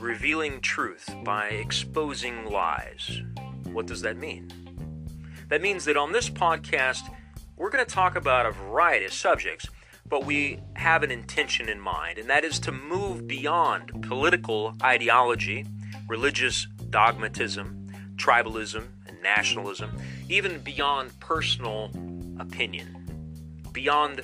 [0.00, 3.22] Revealing truth by exposing lies.
[3.72, 4.50] What does that mean?
[5.48, 7.10] That means that on this podcast,
[7.56, 9.66] we're going to talk about a variety of subjects,
[10.06, 15.64] but we have an intention in mind, and that is to move beyond political ideology,
[16.06, 19.90] religious dogmatism, tribalism, and nationalism,
[20.28, 21.90] even beyond personal
[22.38, 24.22] opinion, beyond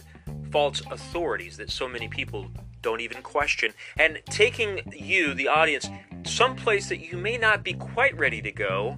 [0.51, 2.49] false authorities that so many people
[2.83, 5.89] don't even question, and taking you, the audience,
[6.25, 8.97] someplace that you may not be quite ready to go,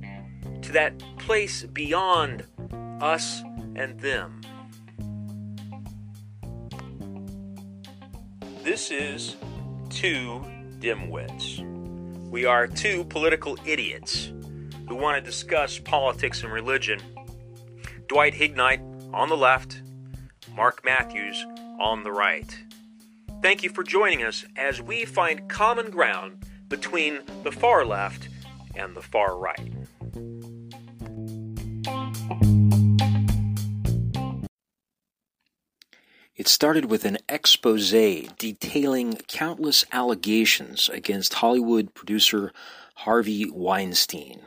[0.63, 2.45] to that place beyond
[3.01, 3.43] us
[3.75, 4.41] and them.
[8.63, 9.37] This is
[9.91, 10.45] Two
[10.79, 11.69] Dimwits.
[12.31, 14.33] We are two political idiots
[14.89, 17.01] who want to discuss politics and religion.
[18.07, 18.81] Dwight Hignite
[19.13, 19.82] on the left,
[20.55, 21.47] Mark Matthews
[21.81, 22.59] on the right.
[23.41, 28.29] Thank you for joining us as we find common ground between the far left
[28.75, 29.73] and the far right.
[36.37, 42.53] It started with an expose detailing countless allegations against Hollywood producer
[42.97, 44.43] Harvey Weinstein.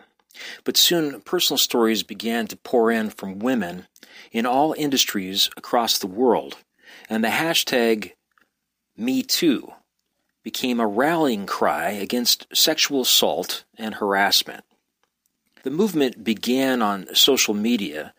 [0.64, 3.88] But soon, personal stories began to pour in from women
[4.36, 6.58] in all industries across the world,
[7.08, 8.12] and the hashtag
[9.00, 9.74] MeToo
[10.44, 14.66] became a rallying cry against sexual assault and harassment.
[15.64, 18.14] The movement began on social media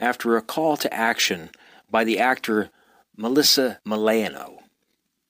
[0.00, 1.50] after a call to action
[1.88, 2.70] by the actor
[3.16, 4.58] Melissa Milano,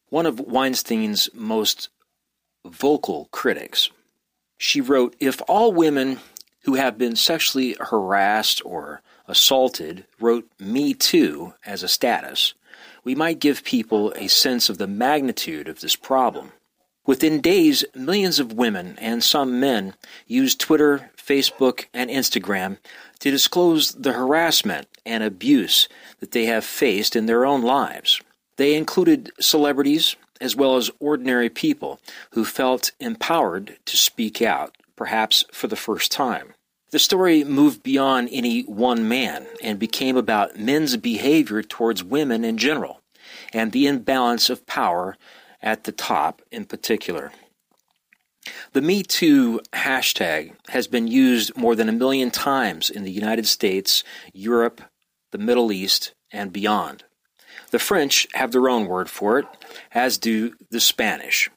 [0.09, 1.91] one of Weinstein's most
[2.65, 3.91] vocal critics.
[4.57, 6.19] She wrote If all women
[6.65, 12.55] who have been sexually harassed or assaulted wrote Me Too as a status,
[13.05, 16.53] we might give people a sense of the magnitude of this problem.
[17.07, 19.95] Within days, millions of women and some men
[20.27, 22.77] used Twitter, Facebook, and Instagram
[23.21, 25.89] to disclose the harassment and abuse
[26.21, 28.21] that they have faced in their own lives.
[28.57, 32.01] They included celebrities as well as ordinary people
[32.33, 36.55] who felt empowered to speak out, perhaps for the first time.
[36.91, 42.59] The story moved beyond any one man and became about men's behavior towards women in
[42.59, 43.01] general,
[43.53, 45.17] and the imbalance of power
[45.63, 47.33] at the top in particular.
[48.73, 53.47] The Me Too hashtag has been used more than a million times in the United
[53.47, 54.03] States,
[54.33, 54.81] Europe,
[55.31, 57.05] the Middle East, and beyond.
[57.71, 59.47] The French have their own word for it,
[59.93, 61.51] as do the Spanish.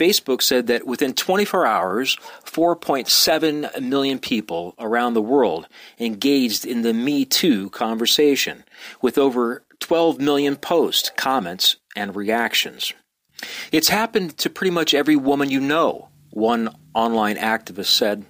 [0.00, 2.16] Facebook said that within 24 hours,
[2.46, 5.66] 4.7 million people around the world
[5.98, 8.64] engaged in the Me Too conversation,
[9.02, 12.94] with over 12 million posts, comments, and reactions.
[13.72, 18.24] It's happened to pretty much every woman you know, one online activist said.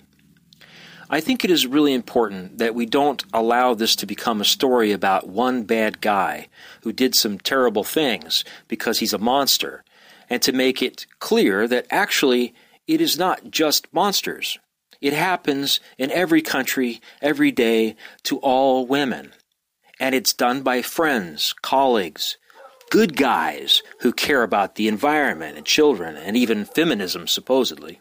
[1.08, 4.91] I think it is really important that we don't allow this to become a story
[4.91, 6.48] about one bad guy
[6.82, 9.84] who did some terrible things because he's a monster
[10.31, 12.55] and to make it clear that actually
[12.87, 14.59] it is not just monsters.
[15.01, 19.33] It happens in every country, every day, to all women.
[19.99, 22.37] And it's done by friends, colleagues,
[22.91, 28.01] good guys who care about the environment and children and even feminism, supposedly.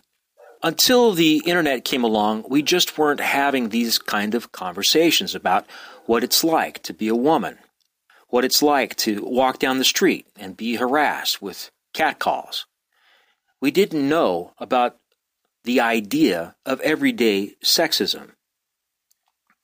[0.61, 5.65] Until the internet came along, we just weren't having these kind of conversations about
[6.05, 7.57] what it's like to be a woman,
[8.27, 12.65] what it's like to walk down the street and be harassed with catcalls.
[13.59, 14.95] We didn't know about
[15.65, 18.29] the idea of everyday sexism.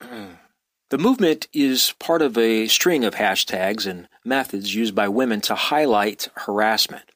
[0.00, 5.54] the movement is part of a string of hashtags and methods used by women to
[5.54, 7.10] highlight harassment.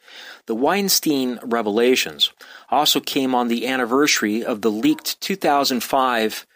[0.46, 2.32] The Weinstein revelations
[2.70, 6.46] also came on the anniversary of the leaked 2005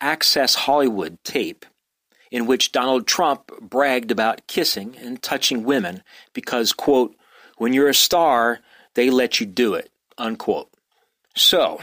[0.00, 1.64] Access Hollywood tape,
[2.32, 7.14] in which Donald Trump bragged about kissing and touching women because, quote,
[7.58, 8.60] when you're a star,
[8.94, 10.70] they let you do it, unquote.
[11.36, 11.80] So,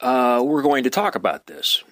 [0.00, 1.82] uh, we're going to talk about this.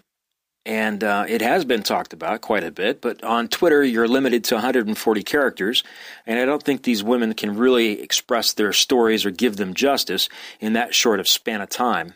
[0.64, 4.44] And uh, it has been talked about quite a bit, but on Twitter, you're limited
[4.44, 5.82] to 140 characters,
[6.25, 10.29] and I don't think these women can really express their stories or give them justice
[10.61, 12.14] in that short of span of time.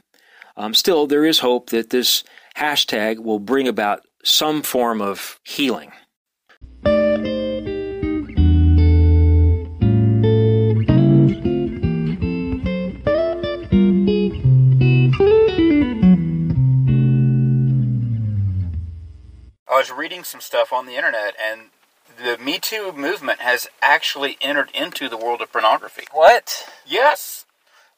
[0.57, 2.23] Um, still, there is hope that this
[2.57, 5.91] hashtag will bring about some form of healing.
[19.77, 21.65] I was reading some stuff on the internet, and
[22.17, 26.05] the Me Too movement has actually entered into the world of pornography.
[26.13, 26.67] What?
[26.87, 27.45] Yes.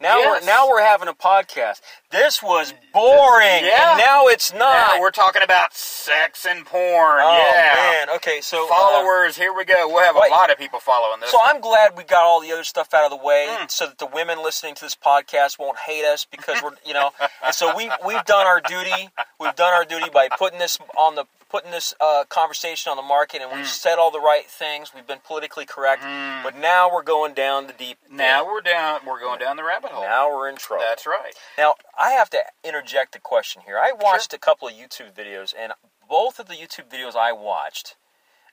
[0.00, 0.42] Now Yes.
[0.42, 1.80] we're now we're having a podcast.
[2.10, 3.90] This was boring, Yeah.
[3.92, 4.94] and now it's not.
[4.96, 7.20] Now we're talking about sex and porn.
[7.20, 7.74] oh yeah.
[8.06, 8.10] man.
[8.16, 9.86] Okay, so uh, Followers, here we go.
[9.88, 10.30] We'll have Wait.
[10.32, 11.30] a lot of people following this.
[11.30, 11.54] So one.
[11.54, 13.70] I'm glad we got all the other stuff out of the way, Mm.
[13.70, 17.12] so that the women listening to this podcast won't hate us because we're, you know,
[17.44, 19.10] and so we we've done our duty.
[19.38, 23.02] We've done our duty by putting this on the putting this uh, conversation on the
[23.02, 23.68] market, and we've Mm.
[23.68, 24.92] said all the right things.
[24.94, 27.98] We've been politically correct, but now we're going down the deep.
[28.10, 28.48] now end.
[28.48, 29.00] we're down.
[29.06, 30.02] We're going down the rabbit hole.
[30.02, 30.84] now we're in trouble.
[30.86, 31.34] That's right.
[31.56, 33.78] Now, I have to interject a question here.
[33.78, 35.72] I watched a couple of YouTube videos, and
[36.08, 37.96] both of the YouTube videos I watched,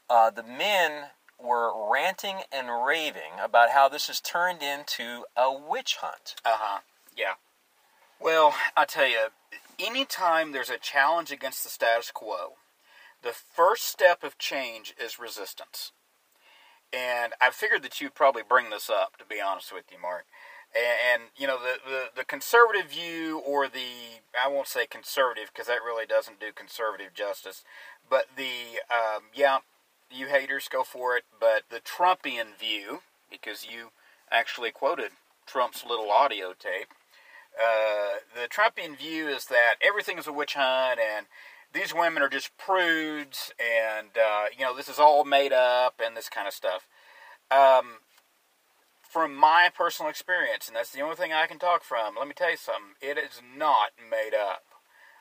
[0.10, 5.98] uh, the men were ranting and raving about how this has turned into a witch
[6.02, 6.36] hunt.
[6.46, 6.80] Uh huh.
[7.16, 7.34] Yeah.
[8.20, 9.28] Well, I tell you,
[9.78, 12.54] anytime there's a challenge against the status quo,
[13.26, 15.92] the first step of change is resistance.
[16.94, 20.26] And I figured that you'd probably bring this up, to be honest with you, Mark.
[20.74, 25.50] And, and you know, the, the, the conservative view, or the, I won't say conservative
[25.52, 27.64] because that really doesn't do conservative justice,
[28.08, 29.58] but the, um, yeah,
[30.12, 33.02] you haters go for it, but the Trumpian view,
[33.32, 33.90] because you
[34.32, 35.12] actually quoted
[35.48, 36.90] Trump's little audio tape,
[37.60, 41.26] uh, the Trumpian view is that everything is a witch hunt and
[41.76, 46.16] these women are just prudes and, uh, you know, this is all made up and
[46.16, 46.88] this kind of stuff.
[47.52, 47.98] Um,
[49.04, 52.34] from my personal experience, and that's the only thing I can talk from, let me
[52.34, 52.96] tell you something.
[53.02, 54.64] It is not made up.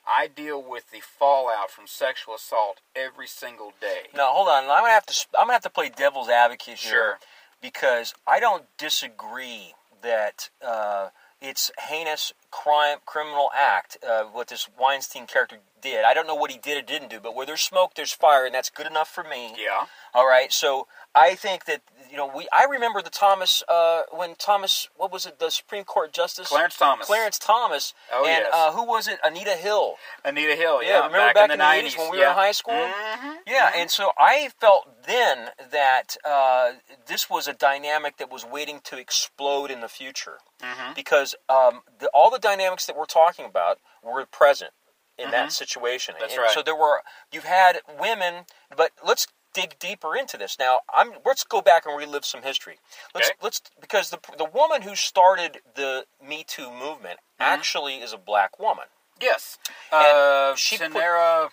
[0.06, 4.08] I deal with the fallout from sexual assault every single day.
[4.14, 4.64] Now, hold on.
[4.64, 5.26] I'm gonna have to.
[5.38, 7.18] I'm gonna have to play devil's advocate here, Sure.
[7.62, 11.08] because I don't disagree that uh,
[11.40, 16.04] it's heinous crime, criminal act uh, what this Weinstein character did.
[16.04, 18.46] I don't know what he did or didn't do, but where there's smoke, there's fire,
[18.46, 19.54] and that's good enough for me.
[19.58, 19.86] Yeah.
[20.14, 20.52] All right.
[20.52, 22.46] So I think that you know we.
[22.52, 24.88] I remember the Thomas uh, when Thomas.
[24.96, 25.40] What was it?
[25.40, 27.06] The Supreme Court Justice Clarence Thomas.
[27.06, 27.92] Clarence Thomas.
[28.12, 28.52] Oh, and yes.
[28.54, 29.18] uh, who was it?
[29.24, 29.96] Anita Hill.
[30.24, 31.06] Anita Hill, Yeah, yeah.
[31.06, 32.74] remember back, in the, nineties when we were in high school?
[32.74, 33.33] Mhm.
[33.46, 36.72] Yeah, and so I felt then that uh,
[37.06, 40.94] this was a dynamic that was waiting to explode in the future Mhm.
[40.94, 44.72] because um, the, all the dynamics that we're talking about were present
[45.18, 46.14] in that situation.
[46.14, 46.22] Mm-hmm.
[46.22, 46.50] That's and right.
[46.52, 47.02] So there were
[47.32, 48.46] you've had women,
[48.76, 50.80] but let's dig deeper into this now.
[50.92, 52.78] I'm let's go back and relive some history.
[53.14, 53.36] Let's Okay.
[53.42, 57.52] let's because the the woman who started the Me Too movement Mm-hmm.
[57.52, 58.86] actually is a black woman.
[59.20, 59.58] Yes.
[59.92, 61.48] Uh, she put- uh,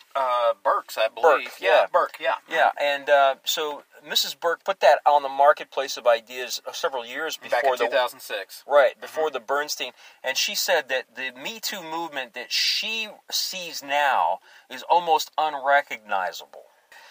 [0.63, 1.46] Burks, I believe.
[1.46, 1.86] Burke, yeah, yeah.
[1.92, 2.34] Burke, yeah.
[2.50, 4.38] Yeah, and uh, so Mrs.
[4.40, 7.86] Burke put that on the marketplace of ideas uh, several years Back before in the
[7.86, 8.63] 2006.
[8.68, 9.92] right before the Bernstein,
[10.24, 16.63] and she said that the Me Too movement that she sees now is almost unrecognizable.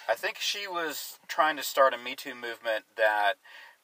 [0.08, 3.35] I think she was trying to start a Me Too movement that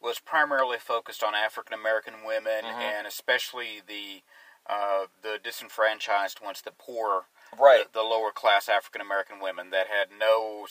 [0.02, 2.82] was primarily focused on African American women Mhm.
[2.82, 4.22] and especially the
[4.68, 7.24] uh, the disenfranchised ones, the poor,
[7.58, 7.84] Right.
[7.92, 10.66] the, the lower class African American women that had no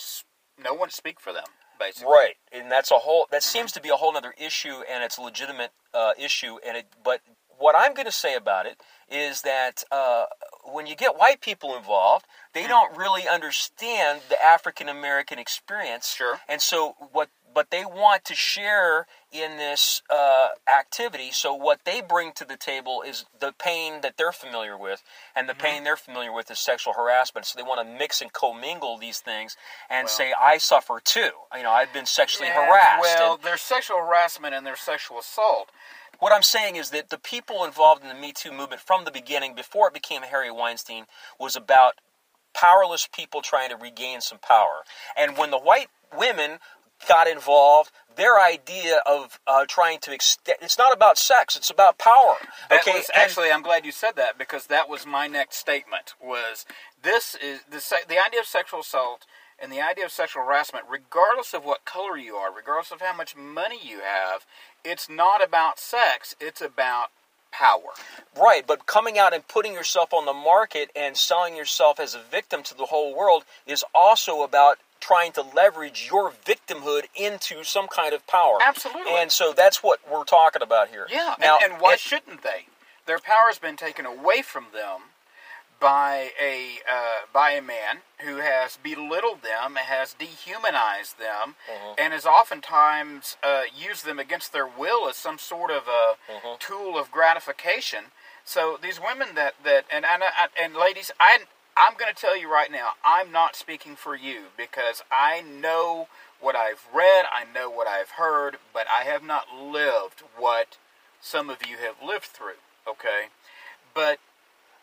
[0.62, 1.46] no one to speak for them,
[1.80, 2.12] basically.
[2.12, 3.28] Right, and that's a whole.
[3.32, 6.58] That seems to be a whole other issue, and it's a legitimate uh, issue.
[6.66, 7.22] And it, but
[7.58, 10.26] what I'm going to say about it is that uh,
[10.64, 16.14] when you get white people involved, they don't really understand the African American experience.
[16.16, 16.40] Sure.
[16.50, 17.30] And so what?
[17.54, 21.30] But they want to share in this uh, activity.
[21.32, 25.02] So what they bring to the table is the pain that they're familiar with,
[25.34, 25.62] and the Mm-hmm.
[25.62, 27.46] pain they're familiar with is sexual harassment.
[27.46, 29.56] So they want to mix and commingle these things
[29.90, 33.02] and Well- say, "I suffer too." You know, I've been sexually Yeah, harassed.
[33.02, 35.70] Well, And there's sexual harassment and there's sexual assault.
[36.20, 39.12] What I'm saying is that the people involved in the Me Too movement from the
[39.12, 41.06] beginning, before it became Harry Weinstein,
[41.40, 41.96] was about
[42.54, 44.84] powerless people trying to regain some power.
[45.18, 46.60] And when the white women
[47.08, 51.98] got involved, their idea of uh, trying to extend it's not about sex, it's about
[51.98, 52.36] power.
[52.70, 56.14] That okay, was actually I'm glad you said that because that was my next statement
[56.22, 56.66] was
[57.04, 59.26] this is the the idea of sexual assault
[59.60, 63.16] and the idea of sexual harassment regardless of what color you are, regardless of how
[63.16, 64.46] much money you have,
[64.84, 67.10] it's not about sex, it's about
[67.52, 67.94] power.
[68.38, 72.20] Right, but coming out and putting yourself on the market and selling yourself as a
[72.20, 77.88] victim to the whole world is also about trying to leverage your victimhood into some
[77.88, 78.58] kind of power.
[78.62, 79.14] Absolutely.
[79.14, 81.08] And so that's what we're talking about here.
[81.10, 82.68] Yeah, Now, and, and why shouldn't they?
[83.06, 85.02] Their power has been taken away from them
[85.80, 91.96] by a uh, by a man who has belittled them, has dehumanized them, Mhm.
[91.98, 96.60] and has oftentimes uh, used them against their will as some sort of a Mhm.
[96.60, 98.12] tool of gratification.
[98.44, 100.24] So these women that that and and,
[100.58, 101.46] and ladies, I
[101.78, 106.08] I'm going to tell you right now, I'm not speaking for you because I know
[106.40, 110.78] what I've read, I know what I've heard, but I have not lived what
[111.20, 113.28] some of you have lived through, okay?
[113.94, 114.20] But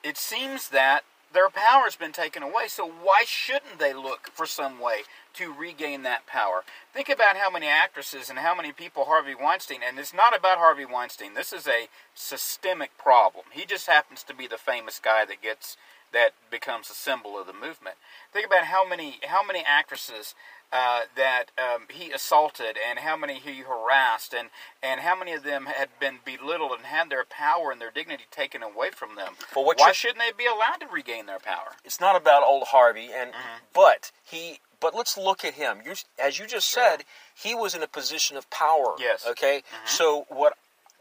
[0.03, 4.45] it seems that their power has been taken away, so why shouldn't they look for
[4.45, 5.03] some way
[5.35, 6.63] to regain that power?
[6.93, 10.59] Think about how many actresses and how many people Harvey Weinstein, and it's not about
[10.59, 13.47] Harvey Weinstein, this is a systemic problem.
[13.53, 15.77] He just happens to be the famous guy that gets
[16.13, 17.97] that becomes a symbol of the movement.
[18.35, 20.35] Think about how many how many actresses
[20.73, 24.49] uh, that um, he assaulted and how many he harassed and,
[24.83, 28.25] and how many of them had been belittled and had their power and their dignity
[28.31, 29.35] taken away from them.
[29.55, 31.73] Well, Why shouldn't they be allowed to regain their power?
[31.85, 33.33] It's not about old Harvey, and
[33.75, 34.61] but he.
[34.81, 35.79] But let's look at him.
[35.87, 36.83] You, as you just Sure.
[36.83, 38.97] said, he was in a position of power.
[38.99, 39.25] Yes.
[39.25, 39.63] Okay.
[39.85, 40.55] So what?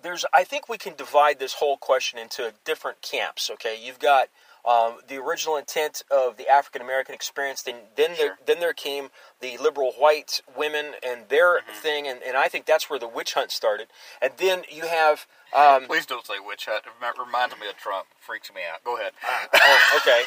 [0.03, 0.25] There's.
[0.33, 3.49] I think we can divide this whole question into different camps.
[3.49, 3.79] Okay.
[3.81, 4.27] You've got
[4.65, 7.61] um, the original intent of the African American experience.
[7.63, 11.71] Then, then there, then there came the liberal white women and their Mm-hmm.
[11.81, 13.87] thing, and, and I think that's where the witch hunt started.
[14.21, 15.25] And then you have.
[15.53, 16.83] Um, Please don't say witch hunt.
[16.85, 18.05] It reminds me of Trump.
[18.19, 18.83] Freaks me out.
[18.83, 19.11] Go ahead.
[19.53, 20.23] oh, okay.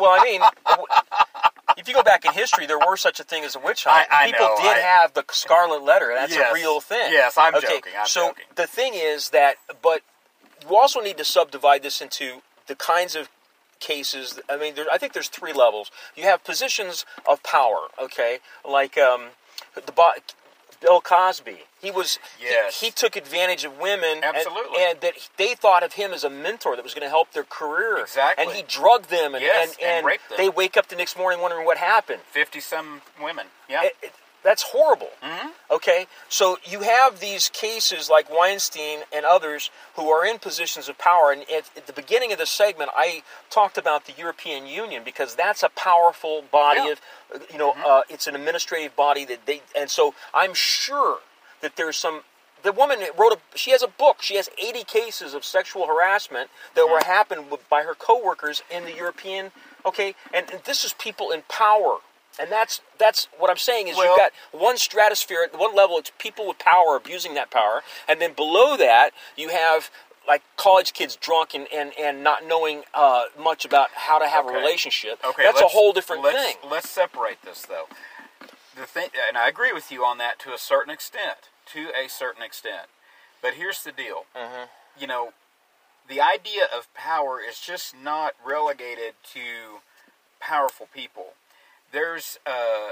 [0.00, 0.86] well, I mean, w-
[1.76, 4.08] if you go back in history, there were such a thing as a witch hunt.
[4.10, 6.12] I- I People know, did I- have the Scarlet Letter.
[6.14, 6.50] That's Yes.
[6.50, 7.12] a real thing.
[7.12, 8.44] Yes, I'm okay, joking, I'm so joking.
[8.56, 10.00] the thing is that, but
[10.68, 13.28] you also need to subdivide this into the kinds of
[13.80, 14.40] cases.
[14.48, 15.90] I mean, there, I think there's three levels.
[16.16, 17.88] You have positions of power.
[18.02, 18.38] Okay,
[18.68, 19.26] like um,
[19.74, 20.12] the bo-
[20.80, 21.58] Bill Cosby.
[21.80, 22.80] He was he- Yes.
[22.80, 24.82] he, took advantage of women, and- Absolutely.
[24.82, 27.44] and, that they thought of him as a mentor that was going to help their
[27.44, 27.98] career.
[27.98, 28.44] Exactly.
[28.44, 30.36] and he drugged them, and Yes, and, and and raped them.
[30.38, 32.20] they wake up the next morning wondering what happened.
[32.32, 33.46] 50 some women.
[33.68, 33.84] Yeah.
[33.84, 34.12] It- it-
[34.44, 35.08] that's horrible.
[35.22, 35.48] Mm-hmm.
[35.70, 40.98] Okay, so you have these cases like Weinstein and others who are in positions of
[40.98, 41.32] power.
[41.32, 45.34] And at, at the beginning of the segment, I talked about the European Union because
[45.34, 46.92] that's a powerful body Yeah.
[47.34, 49.62] of, you know, uh, it's an administrative body that they.
[49.76, 51.18] And so I'm sure
[51.62, 52.20] that there's some.
[52.62, 53.58] The woman wrote a.
[53.58, 54.22] She has a book.
[54.22, 58.94] She has 80 cases of sexual harassment that were happened by her coworkers in the
[58.94, 59.50] European.
[59.84, 61.98] Okay, and, and this is people in power.
[62.38, 65.98] And that's that's what I'm saying is Well- you've got one stratosphere at one level
[65.98, 69.90] it's people with power abusing that power and then below that you have
[70.26, 74.46] like college kids drunk and, and, and not knowing uh, much about how to have
[74.46, 74.54] Okay.
[74.54, 77.86] a relationship Okay, that's a whole different let's, thing Let's separate this though.
[78.74, 81.50] The thing, and I agree with you on that to a certain extent.
[81.74, 82.88] To a certain extent,
[83.40, 84.26] but here's the deal.
[84.36, 84.64] Mm-hmm.
[85.00, 85.32] You know,
[86.08, 89.80] the idea of power is just not relegated to
[90.40, 91.34] powerful people.
[91.92, 92.90] There's a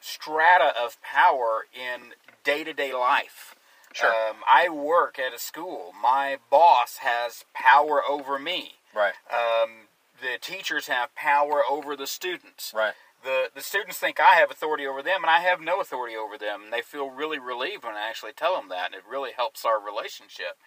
[0.00, 2.12] strata of power in
[2.44, 3.54] day-to-day life.
[3.92, 4.10] Sure.
[4.10, 5.92] Um, I work at a school.
[6.00, 8.72] My boss has power over me.
[8.94, 9.88] right Um,
[10.20, 12.72] the teachers have power over the students.
[12.74, 16.16] right The the students think I have authority over them, and I have no authority
[16.16, 16.64] over them.
[16.64, 19.64] And they feel really relieved when I actually tell them that, and it really helps
[19.64, 20.58] our relationship.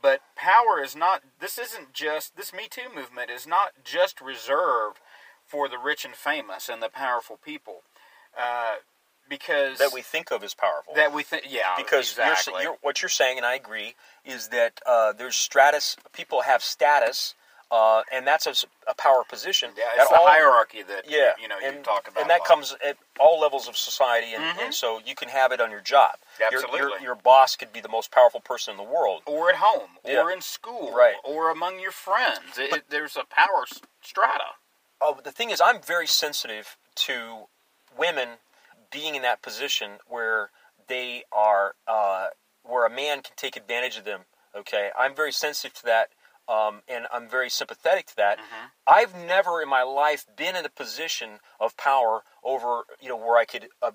[0.00, 1.22] But power is not.
[1.40, 5.00] This isn't just this Me Too movement is not just reserved
[5.46, 7.82] for the rich and famous and the powerful people,
[8.38, 8.74] uh,
[9.28, 13.00] because that we think of as powerful that we think yeah because you're, you're, what
[13.00, 17.34] you're saying and I agree is that uh, there's stratus people have status
[17.70, 18.46] uh, and that's
[18.86, 22.06] a power position yeah it's the all- hierarchy that yeah, you know and, you talk
[22.06, 24.64] about and that comes at all levels of society, and, Mhm.
[24.66, 26.16] and so you can have it on your job.
[26.40, 27.02] Your- Your, Absolutely.
[27.04, 29.22] your, boss could be the most powerful person in the world.
[29.24, 30.20] or at home, Yeah.
[30.20, 31.14] or in school, Right.
[31.24, 32.58] or among your friends.
[32.58, 33.64] It, it- there's a power
[34.02, 34.56] strata.
[35.00, 37.44] Oh, the thing is, I'm very sensitive to
[37.96, 38.28] women
[38.90, 40.50] being in that position where
[40.88, 42.28] they are, uh,
[42.62, 44.22] where a man can take advantage of them.
[44.56, 46.10] Okay, I'm very sensitive to that,
[46.48, 48.38] um, and I'm very sympathetic to that.
[48.38, 48.66] Mm-hmm.
[48.86, 53.36] I've never in my life been in a position of power over, you know, where
[53.36, 53.90] I could, uh,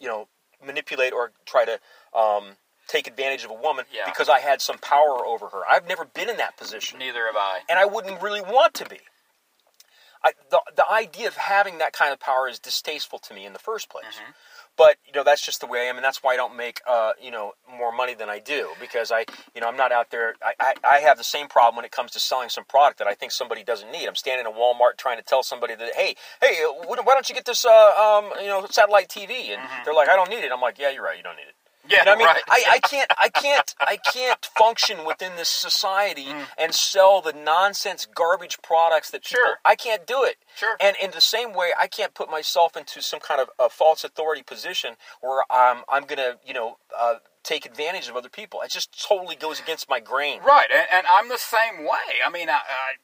[0.00, 0.28] you know,
[0.64, 1.78] manipulate or try to
[2.18, 2.56] um,
[2.88, 4.02] take advantage of a woman Yeah.
[4.06, 5.60] because I had some power over her.
[5.70, 7.60] I've never been in that position Neither have I.
[7.68, 8.98] and I wouldn't really want to be.
[10.24, 13.52] I, the, the idea of having that kind of power is distasteful to me in
[13.52, 14.04] the first place.
[14.04, 14.32] Mm-hmm.
[14.76, 16.80] But you know that's just the way I am, and that's why I don't make
[16.88, 20.10] uh, you know more money than I do because I you know I'm not out
[20.10, 20.34] there.
[20.42, 23.06] I, I, I have the same problem when it comes to selling some product that
[23.06, 24.06] I think somebody doesn't need.
[24.06, 27.28] I'm standing in a Walmart trying to tell somebody that hey hey uh, why don't
[27.28, 30.42] you get this uh, um, you know satellite TV and they're like I don't need
[30.42, 30.50] it.
[30.50, 31.54] I'm like yeah you're right you don't need it.
[31.88, 32.42] Yeah, You know I mean, right.
[32.48, 36.46] I, I can't, I can't, I can't function within this society Mm.
[36.56, 39.40] and sell the nonsense garbage products that people.
[39.44, 39.58] Sure.
[39.64, 40.36] I can't do it.
[40.56, 40.76] Sure.
[40.80, 44.04] And in the same way, I can't put myself into some kind of a false
[44.04, 48.60] authority position where I'm, I'm gonna, you know, uh, take advantage of other people.
[48.62, 50.40] It just totally goes against my grain.
[50.46, 52.22] Right, and, and I'm the same way.
[52.24, 52.94] I mean, I I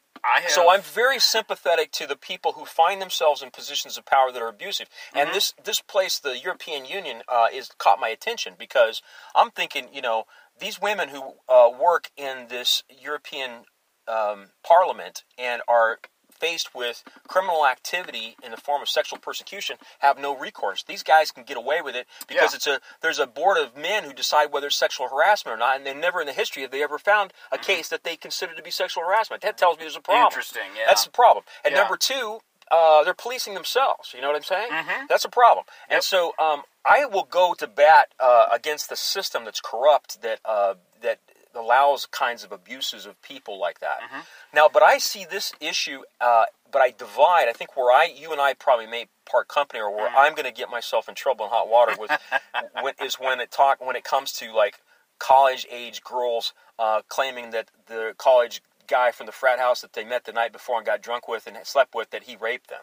[0.41, 0.51] have.
[0.51, 4.41] So I'm very sympathetic to the people who find themselves in positions of power that
[4.43, 4.89] are abusive.
[5.15, 5.35] And Mm-hmm.
[5.35, 9.03] this this place, the European Union, uh, is caught my attention because
[9.35, 10.25] I'm thinking, you know,
[10.59, 13.65] these women who uh, work in this European
[14.07, 15.99] um, Parliament and are
[16.41, 20.83] faced with criminal activity in the form of sexual persecution have no recourse.
[20.83, 22.57] These guys can get away with it because Yeah.
[22.57, 25.77] it's a there's a board of men who decide whether it's sexual harassment or not,
[25.77, 28.55] and they never in the history have they ever found a case that they consider
[28.55, 29.43] to be sexual harassment.
[29.43, 30.23] That tells me there's a problem.
[30.29, 30.39] Mm-hmm.
[30.39, 30.85] Interesting, yeah.
[30.87, 31.45] That's the problem.
[31.65, 31.81] And Yeah.
[31.83, 32.41] number two,
[32.71, 34.13] uh, they're policing themselves.
[34.15, 34.71] You know what I'm saying?
[34.71, 35.07] Mm-hmm.
[35.09, 35.65] That's a problem.
[35.89, 40.41] And so um, I will go to bat uh, against the system that's corrupt that
[40.45, 41.19] uh, that
[41.55, 44.01] allows kinds of abuses of people like that.
[44.01, 44.21] Mm-hmm.
[44.55, 47.49] Now, but I see this issue, uh, but I divide.
[47.49, 49.97] I think where I, you and I probably may part company, or Mm.
[49.97, 52.11] where I'm going to get myself in trouble in hot water with,
[52.83, 54.81] when, is when it talk when it comes to like
[55.19, 60.05] college age girls uh, claiming that the college guy from the frat house that they
[60.05, 62.81] met the night before and got drunk with and slept with that he raped them.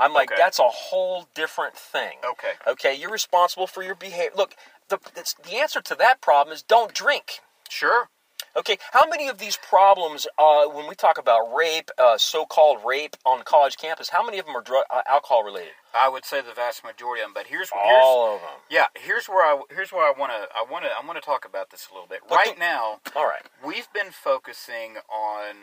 [0.00, 0.40] I'm like, Okay.
[0.42, 2.18] that's a whole different thing.
[2.28, 2.52] Okay.
[2.66, 4.32] Okay, you're responsible for your behavior.
[4.36, 4.56] Look,
[4.88, 7.40] the it's, the answer to that problem is don't drink.
[7.70, 8.08] Sure.
[8.54, 13.14] Okay, how many of these problems, uh, when we talk about rape, uh, so-called rape
[13.26, 15.72] on college campus, how many of them are drug, uh, alcohol related?
[15.98, 17.34] I would say the vast majority of them.
[17.34, 18.50] But here's here's All of them.
[18.70, 18.86] yeah.
[18.94, 21.44] Here's where I here's where I want to I want to I want to talk
[21.44, 22.20] about this a little bit.
[22.28, 23.42] Look right at- now, All right.
[23.64, 25.54] we've been focusing on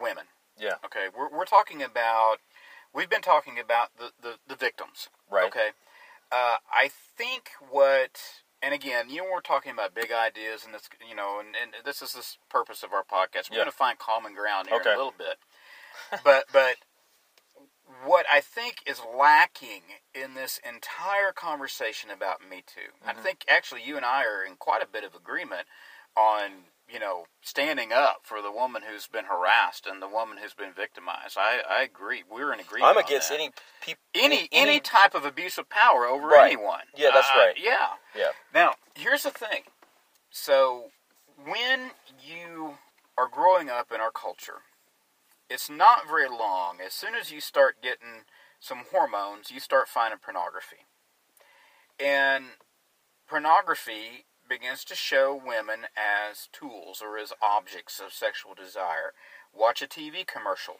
[0.00, 0.24] women.
[0.58, 0.74] Yeah.
[0.84, 2.36] Okay, we're, we're talking about
[2.94, 5.08] we've been talking about the, the, the victims.
[5.30, 5.46] Right.
[5.46, 5.68] Okay.
[6.32, 8.20] Uh, I think what
[8.62, 11.84] and again, you know, we're talking about big ideas and this, you know, and, and
[11.84, 13.50] this is the purpose of our podcast.
[13.50, 13.62] We're Yeah.
[13.64, 14.90] going to find common ground here Okay.
[14.90, 15.36] in a little bit,
[16.24, 16.76] but but
[18.04, 19.82] what I think is lacking
[20.14, 23.22] in this entire conversation about Me Too, I Mm-hmm.
[23.22, 25.66] think actually you and I are in quite a bit of agreement
[26.16, 26.50] on
[26.92, 30.72] you know standing up for the woman who's been harassed and the woman who's been
[30.72, 31.36] victimized.
[31.38, 32.22] I, I agree.
[32.30, 32.90] We're in agreement.
[32.96, 33.50] I'm against any
[33.82, 34.00] people.
[34.14, 36.52] any any type of abuse of power over Right.
[36.52, 36.84] anyone.
[36.96, 37.54] Yeah, that's Uh, right.
[37.58, 37.88] Yeah.
[38.14, 38.30] Yeah.
[38.54, 39.64] Now, here's the thing.
[40.30, 40.90] So,
[41.44, 42.78] when you
[43.16, 44.62] are growing up in our culture,
[45.50, 46.80] it's not very long.
[46.84, 48.24] As soon as you start getting
[48.60, 50.84] some hormones, you start finding pornography.
[51.98, 52.44] And
[53.26, 59.12] pornography begins to show women as tools or as objects of sexual desire.
[59.54, 60.76] Watch a TV commercial.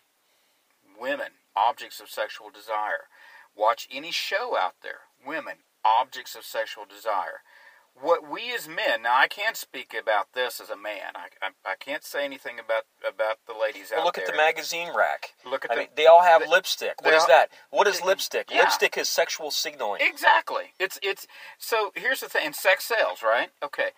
[0.99, 3.09] Women, objects of sexual desire.
[3.55, 5.01] Watch any show out there.
[5.25, 7.43] Women, objects of sexual desire.
[8.01, 11.13] What we as men, now I can't speak about this as a man.
[11.17, 14.25] I, I, I can't say anything about about the ladies Well, out look there.
[14.25, 15.35] at the magazine rack.
[15.45, 17.03] Look at I the- mean, they all have the- lipstick.
[17.03, 17.51] what is all- that?
[17.71, 18.51] What is lipstick?
[18.51, 18.61] Yeah.
[18.63, 20.01] Lipstick is sexual signaling.
[20.03, 20.75] Exactly.
[20.79, 21.27] It's it's
[21.59, 22.47] so here's the thing.
[22.47, 23.51] And sex sells, right?
[23.63, 23.91] Okay.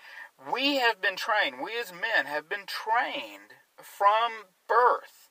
[0.51, 1.57] We have been trained.
[1.63, 5.29] We as men have been trained from birth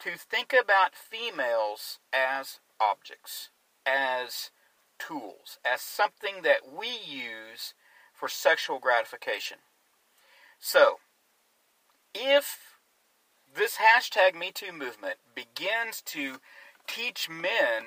[0.00, 3.50] to think about females as objects,
[3.86, 4.50] as
[4.98, 7.74] tools, as something that we use
[8.14, 9.58] for sexual gratification.
[10.58, 10.96] So,
[12.14, 12.58] if
[13.54, 16.36] this hashtag MeToo movement begins to
[16.86, 17.84] teach men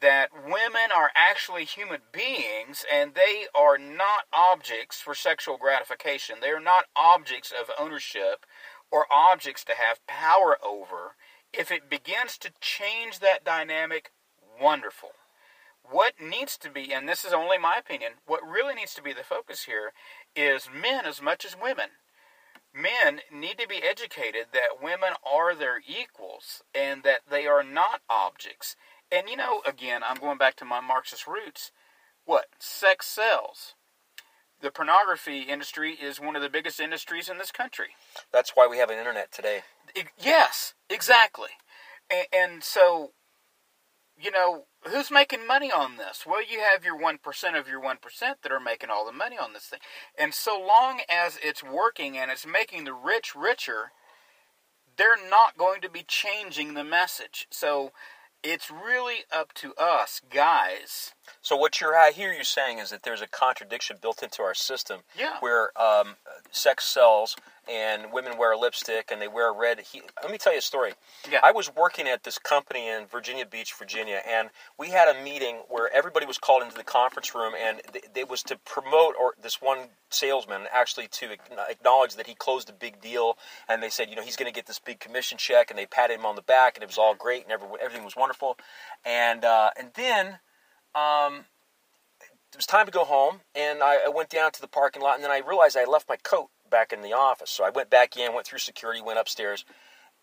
[0.00, 6.36] that women are actually human beings and they are not objects for sexual gratification.
[6.40, 8.44] They are not objects of ownership
[8.90, 11.14] or objects to have power over.
[11.52, 14.10] If it begins to change that dynamic,
[14.60, 15.10] wonderful.
[15.92, 19.12] What needs to be, and this is only my opinion, what really needs to be
[19.12, 19.92] the focus here
[20.34, 21.90] is men as much as women
[22.74, 28.00] men need to be educated that women are their equals and that they are not
[28.08, 28.76] objects.
[29.10, 31.70] And you know, again, I'm going back to my Marxist roots.
[32.24, 32.46] What?
[32.58, 33.74] Sex sells.
[34.60, 37.88] The pornography industry is one of the biggest industries in this country.
[38.32, 39.62] That's why we have an internet today.
[39.96, 41.50] I- yes, exactly.
[42.08, 43.10] And, and so,
[44.16, 46.24] you know, who's making money on this?
[46.26, 47.16] Well, you have your 1%
[47.58, 47.96] of your 1%
[48.42, 49.80] that are making all the money on this thing.
[50.18, 53.92] And so long as it's working and it's making the rich richer,
[54.96, 57.46] they're not going to be changing the message.
[57.50, 57.92] So
[58.42, 61.12] it's really up to us, guys.
[61.40, 64.54] So what you're I hear you saying is that there's a contradiction built into our
[64.54, 65.36] system Yeah.
[65.40, 66.16] where um,
[66.50, 67.36] sex sells
[67.68, 69.80] and women wear lipstick and they wear red.
[69.80, 70.92] He- Let me tell you a story.
[71.30, 71.40] Yeah.
[71.42, 75.62] I was working at this company in Virginia Beach, Virginia, and we had a meeting
[75.68, 79.34] where everybody was called into the conference room, and th- it was to promote or
[79.40, 81.28] this one salesman actually to
[81.68, 84.54] acknowledge that he closed a big deal, and they said, you know, he's going to
[84.54, 86.98] get this big commission check, and they patted him on the back, and it was
[86.98, 88.56] all great, and every, everything was wonderful,
[89.04, 90.38] and uh, and then.
[90.94, 91.46] Um,
[92.52, 95.14] it was time to go home, and I, I went down to the parking lot,
[95.14, 97.50] and then I realized I left my coat back in the office.
[97.50, 99.64] So I went back in, went through security, went upstairs,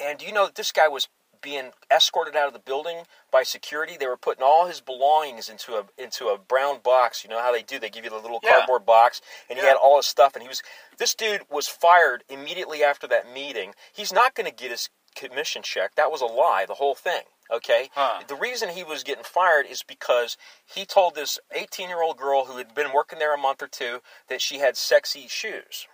[0.01, 1.07] And do you know that this guy was
[1.41, 3.97] being escorted out of the building by security?
[3.97, 7.23] They were putting all his belongings into a into a brown box.
[7.23, 7.79] You know how they do?
[7.79, 8.51] They give you the little Yeah.
[8.51, 9.69] cardboard box, and he Yeah.
[9.71, 10.35] had all his stuff.
[10.35, 10.61] And he was
[10.97, 13.75] this dude was fired immediately after that meeting.
[13.93, 15.95] He's not going to get his commission check.
[15.95, 16.65] That was a lie.
[16.65, 17.23] The whole thing.
[17.51, 17.89] Okay.
[17.93, 18.21] Huh.
[18.27, 22.45] The reason he was getting fired is because he told this 18 year old girl
[22.45, 25.87] who had been working there a month or two that she had sexy shoes.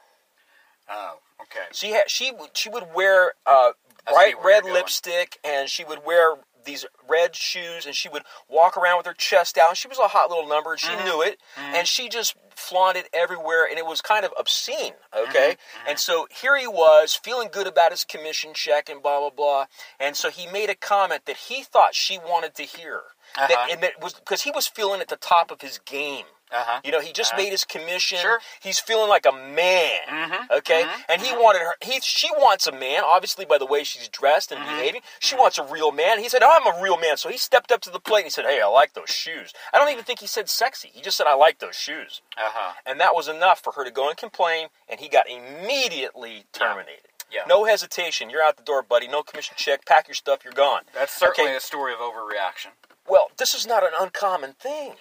[0.89, 1.65] Oh, okay.
[1.71, 3.71] She had she would she would wear uh,
[4.07, 4.73] bright red going.
[4.75, 9.13] lipstick and she would wear these red shoes and she would walk around with her
[9.13, 9.77] chest out.
[9.77, 11.05] She was a hot little number and she Mm-hmm.
[11.05, 14.93] knew it and she just flaunted everywhere and it was kind of obscene.
[15.15, 15.89] Okay, Mm-hmm.
[15.89, 19.65] and so here he was feeling good about his commission check and blah blah blah.
[19.99, 23.01] And so he made a comment that he thought she wanted to hear.
[23.37, 23.47] Uh-huh.
[23.47, 26.25] That, and that was because he was feeling at the top of his game.
[26.55, 26.79] Uh huh.
[26.85, 27.41] You know, he just Uh-huh.
[27.43, 28.17] made his commission.
[28.19, 28.39] Sure.
[28.61, 29.99] He's feeling like a man.
[30.07, 30.49] Mhm.
[30.51, 31.05] Okay, Mhm.
[31.09, 31.75] and he wanted her.
[31.81, 34.77] He she wants a man, obviously by the way she's dressed and Mm-hmm.
[34.77, 35.01] behaving.
[35.19, 36.19] She wants a real man.
[36.19, 38.31] He said, "I'm a real man." So he stepped up to the plate and he
[38.31, 40.91] said, "Hey, I like those shoes." I don't even think he said sexy.
[40.93, 42.73] He just said, "I like those shoes," Uh huh.
[42.85, 44.69] and that was enough for her to go and complain.
[44.87, 45.27] And he got
[45.75, 47.09] immediately terminated.
[47.31, 47.43] Yeah.
[47.47, 48.29] No hesitation.
[48.29, 49.07] You're out the door, buddy.
[49.07, 49.83] No commission check.
[49.85, 50.43] Pack your stuff.
[50.43, 50.85] You're gone.
[50.93, 51.57] That's certainly Okay.
[51.57, 52.71] a story of overreaction.
[53.07, 54.97] Well, this is not an uncommon thing.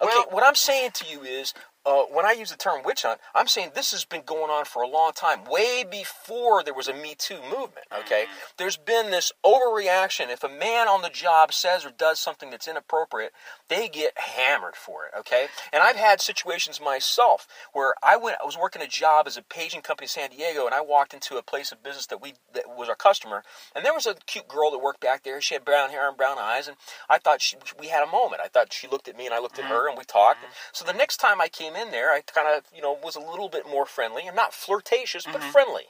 [0.00, 1.54] Okay, Well- what I'm saying to you is,
[1.86, 4.64] uh, when I use the term witch hunt, I'm saying this has been going on
[4.64, 7.86] for a long time, way before there was a Me Too movement.
[8.00, 8.32] Okay, Mm-hmm.
[8.58, 10.30] there's been this overreaction.
[10.30, 13.32] If a man on the job says or does something that's inappropriate,
[13.68, 15.12] they get hammered for it.
[15.20, 19.36] Okay, and I've had situations myself where I went, I was working a job as
[19.36, 22.20] a paging company in San Diego, and I walked into a place of business that
[22.20, 23.42] we that was our customer,
[23.74, 25.40] and there was a cute girl that worked back there.
[25.40, 26.76] She had brown hair and brown eyes, and
[27.08, 28.42] I thought she, we had a moment.
[28.44, 30.38] I thought she looked at me, and I looked at her, and we talked.
[30.72, 33.20] So the next time I came in there, I kind of you know was a
[33.20, 35.84] little bit more friendly and not flirtatious, but friendly.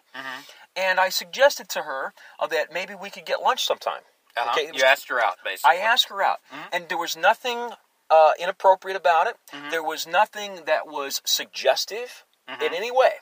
[0.77, 4.03] And I suggested to her uh, that maybe we could get lunch sometime.
[4.37, 4.51] Uh-huh.
[4.53, 5.71] Okay, was you asked her out, basically.
[5.79, 6.41] I asked her out,
[6.73, 7.71] and there was nothing
[8.11, 9.37] uh, inappropriate about it.
[9.71, 12.25] There was nothing that was suggestive
[12.61, 13.13] in any way.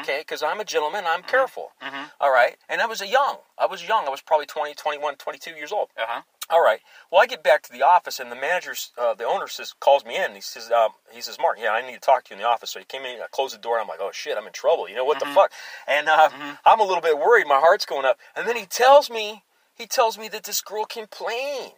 [0.00, 1.72] Okay, because I'm a gentleman, I'm careful.
[2.20, 3.38] All right, and I was a young.
[3.58, 4.06] I was young.
[4.06, 5.88] I was probably 20, 21, 22 years old.
[5.98, 6.22] Uh huh.
[6.50, 6.80] All right.
[7.10, 10.04] Well, I get back to the office, and the manager, uh, the owner, says calls
[10.04, 10.24] me in.
[10.24, 12.42] And he says, um, he says, Mark, yeah, I need to talk to you in
[12.42, 12.70] the office.
[12.70, 14.52] So he came in, I closed the door, and I'm like, oh shit, I'm in
[14.52, 14.88] trouble.
[14.88, 15.52] You know what the fuck?
[15.86, 16.28] And uh,
[16.66, 17.46] I'm a little bit worried.
[17.46, 18.18] My heart's going up.
[18.36, 21.72] And then he tells me, he tells me that this girl complained,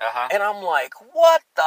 [0.00, 0.28] Uh huh.
[0.32, 1.62] and I'm like, what the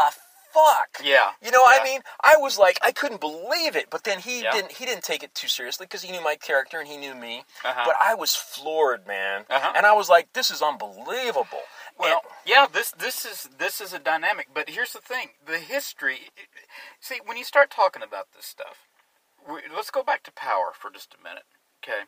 [0.54, 1.04] fuck?
[1.04, 1.32] Yeah.
[1.42, 3.90] You know, I mean, I was like, I couldn't believe it.
[3.90, 4.52] But then he Yeah.
[4.52, 4.74] didn't.
[4.74, 7.44] He didn't take it too seriously because he knew my character and he knew me.
[7.64, 7.84] Uh-huh.
[7.86, 9.46] But I was floored, man.
[9.50, 9.74] Uh-huh.
[9.76, 11.64] And I was like, this is unbelievable.
[11.98, 14.48] Well, And- yeah, this this is this is a dynamic.
[14.54, 16.30] But here's the thing: the history.
[17.00, 18.88] See, when you start talking about this stuff,
[19.48, 21.44] we, let's go back to power for just a minute.
[21.84, 22.02] Okay,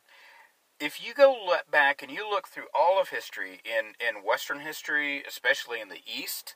[0.84, 1.36] if you go
[1.72, 6.02] back and you look through all of history in in Western history, especially in the
[6.06, 6.56] East,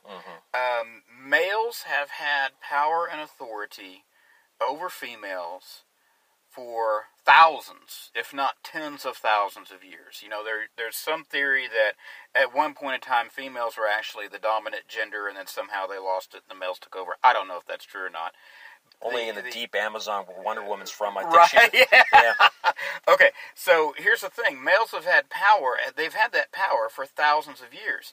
[0.52, 4.04] um, males have had power and authority
[4.60, 5.84] over females
[6.50, 10.20] for thousands, if not tens of thousands of years.
[10.22, 11.92] You know, there there's some theory that
[12.38, 15.98] at one point in time females were actually the dominant gender, and then somehow they
[15.98, 17.16] lost it and the males took over.
[17.24, 18.32] I don't know if that's true or not.
[19.02, 21.16] Only The- in the, the- deep Amazon where Wonder Woman's from.
[21.18, 21.48] I think Right?
[21.72, 21.78] she.
[21.92, 22.02] Yeah.
[22.12, 22.34] Yeah.
[23.08, 25.76] Okay, so here's the thing: males have had power.
[25.96, 28.12] They've had that power for thousands of years,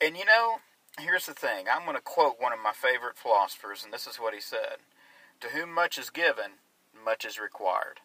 [0.00, 0.56] and you know,
[0.98, 1.66] here's the thing.
[1.72, 4.78] I'm going to quote one of my favorite philosophers, and this is what he said:
[5.40, 6.58] "To whom much is given,
[7.04, 8.00] much is required."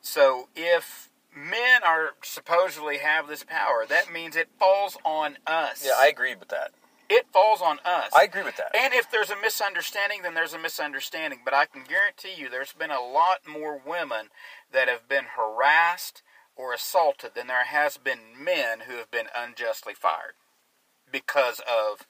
[0.00, 5.84] So if men are supposedly have this power, that means it falls on us.
[5.86, 6.72] Yeah, I agree with that.
[7.08, 8.10] It falls on us.
[8.18, 8.74] I agree with that.
[8.76, 11.40] And if there's a misunderstanding, then there's a misunderstanding.
[11.44, 14.28] But I can guarantee you there's been a lot more women
[14.72, 16.22] that have been harassed
[16.56, 20.34] or assaulted than there has been men who have been unjustly fired
[21.10, 22.06] because of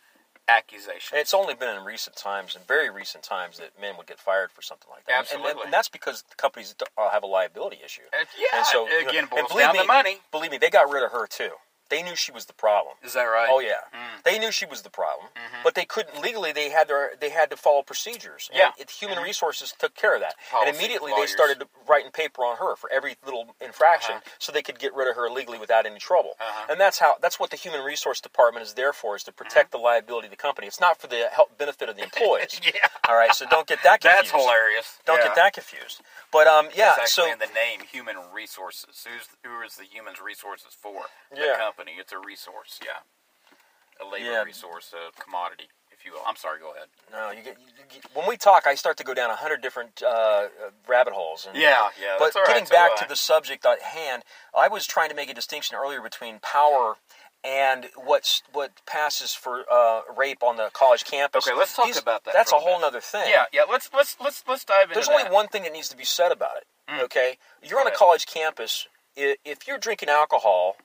[0.48, 1.11] accusations.
[1.20, 4.52] It's only been in recent times, in very recent times, that men would get fired
[4.52, 5.12] for something like that.
[5.12, 5.64] And- And, Absolutely.
[5.64, 8.02] and that's because the companies have a liability issue.
[8.12, 10.18] Uh, yeah, and so, you know, again, and boils believe down me, to money.
[10.30, 11.50] Believe me, they got rid of her too.
[11.88, 12.94] They knew she was the problem.
[13.03, 13.49] Is that right?
[13.51, 14.22] Oh yeah, Mm.
[14.25, 15.29] they knew she was the problem,
[15.62, 16.53] but they couldn't legally.
[16.53, 18.49] They had their they had to follow procedures.
[18.53, 18.72] And Yeah.
[18.79, 21.31] it, human resources took care of that, Policy, and immediately lawyers.
[21.31, 24.31] they started writing paper on her for every little infraction, Uh-huh.
[24.38, 26.35] so they could get rid of her legally without any trouble.
[26.40, 26.66] Uh-huh.
[26.70, 29.70] And that's how that's what the human resource department is there for, is to protect
[29.70, 30.66] the liability of the company.
[30.66, 32.61] It's not for the help benefit of the employees.
[32.64, 32.88] Yeah.
[33.09, 34.33] All right, so don't get that confused.
[34.33, 34.99] That's hilarious.
[35.05, 35.27] Don't Yeah.
[35.29, 36.03] get that confused.
[36.33, 39.07] But um, yeah, so in the name, human resources.
[39.07, 41.05] Who's who is the human resources for?
[41.31, 41.57] The Yeah.
[41.76, 41.96] Company.
[41.98, 42.80] It's a resource.
[42.82, 44.42] Yeah, a labor Yeah.
[44.42, 46.22] resource, a commodity, if you will.
[46.26, 46.60] I'm sorry.
[46.60, 46.88] Go ahead.
[47.12, 47.56] No, you get,
[47.94, 50.48] you, when we talk, I start to go down a hundred different uh, uh,
[50.88, 51.46] rabbit holes.
[51.46, 52.16] And, Yeah, yeah.
[52.18, 53.02] But getting so back I.
[53.02, 54.22] to the subject at hand,
[54.56, 56.96] I was trying to make a distinction earlier between power
[57.44, 61.46] and what's what passes for uh, rape on the college campus.
[61.46, 63.28] Okay, let's talk These- about that That's a whole other thing.
[63.28, 63.62] Yeah, yeah.
[63.70, 65.18] Let's let's let's let's dive into There's that.
[65.26, 66.64] only one thing that needs to be said about it.
[66.88, 67.02] Mm.
[67.04, 68.86] Okay, you're Go on a college campus.
[69.18, 70.76] If you're drinking alcohol,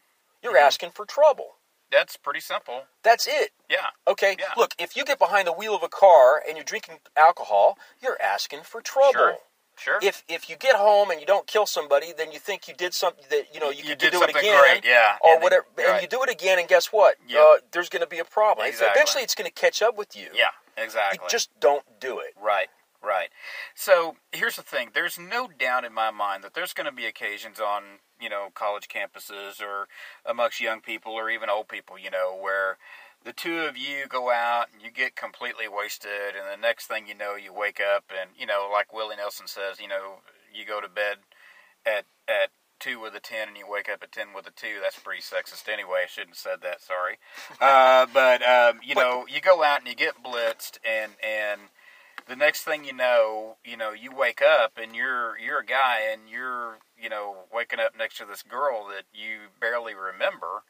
[0.42, 0.66] you're Mm-hmm.
[0.66, 1.56] asking for trouble.
[1.92, 2.84] That's pretty simple.
[3.04, 3.52] That's it.
[3.70, 3.88] Yeah.
[4.08, 4.36] Okay.
[4.40, 4.46] Yeah.
[4.56, 8.18] Look, if you get behind the wheel of a car and you're drinking alcohol, you're
[8.22, 9.12] asking for trouble.
[9.14, 9.36] Sure.
[9.78, 10.00] Sure.
[10.02, 12.94] If if you get home and you don't kill somebody, then you think you did
[12.94, 15.38] something that you know you, You could did do it again, great, yeah, or and
[15.38, 17.16] then- whatever, and you do it again, and guess what?
[17.28, 17.40] Yep.
[17.42, 18.68] Uh, there's going to be a problem.
[18.68, 18.92] Exactly.
[18.92, 20.28] Eventually, it's going to catch up with you.
[20.36, 20.52] yeah.
[20.78, 21.26] You Exactly.
[21.30, 22.34] just don't do it.
[22.40, 22.68] Right,
[23.02, 23.30] right.
[23.74, 27.06] So here's the thing: there's no doubt in my mind that there's going to be
[27.08, 27.84] occasions on
[28.22, 29.88] you know college campuses or
[30.26, 32.78] amongst young people or even old people, you know, where
[33.24, 37.08] the two of you go out and you get completely wasted, and the next thing
[37.08, 40.20] you know, you wake up and you know, like Willie Nelson says, you know,
[40.54, 41.18] you go to bed
[41.86, 44.80] at at two with a ten and you wake up at ten with a two.
[44.82, 46.04] That's pretty sexist anyway.
[46.04, 46.82] I shouldn't have said that.
[46.82, 47.18] Sorry.
[47.62, 51.62] Uh, but um, you know, you go out and you get blitzed, and and
[52.28, 56.00] the next thing you know, you know, you wake up and you're you're a guy
[56.12, 60.64] and you're you know waking up next to this girl that you barely remember,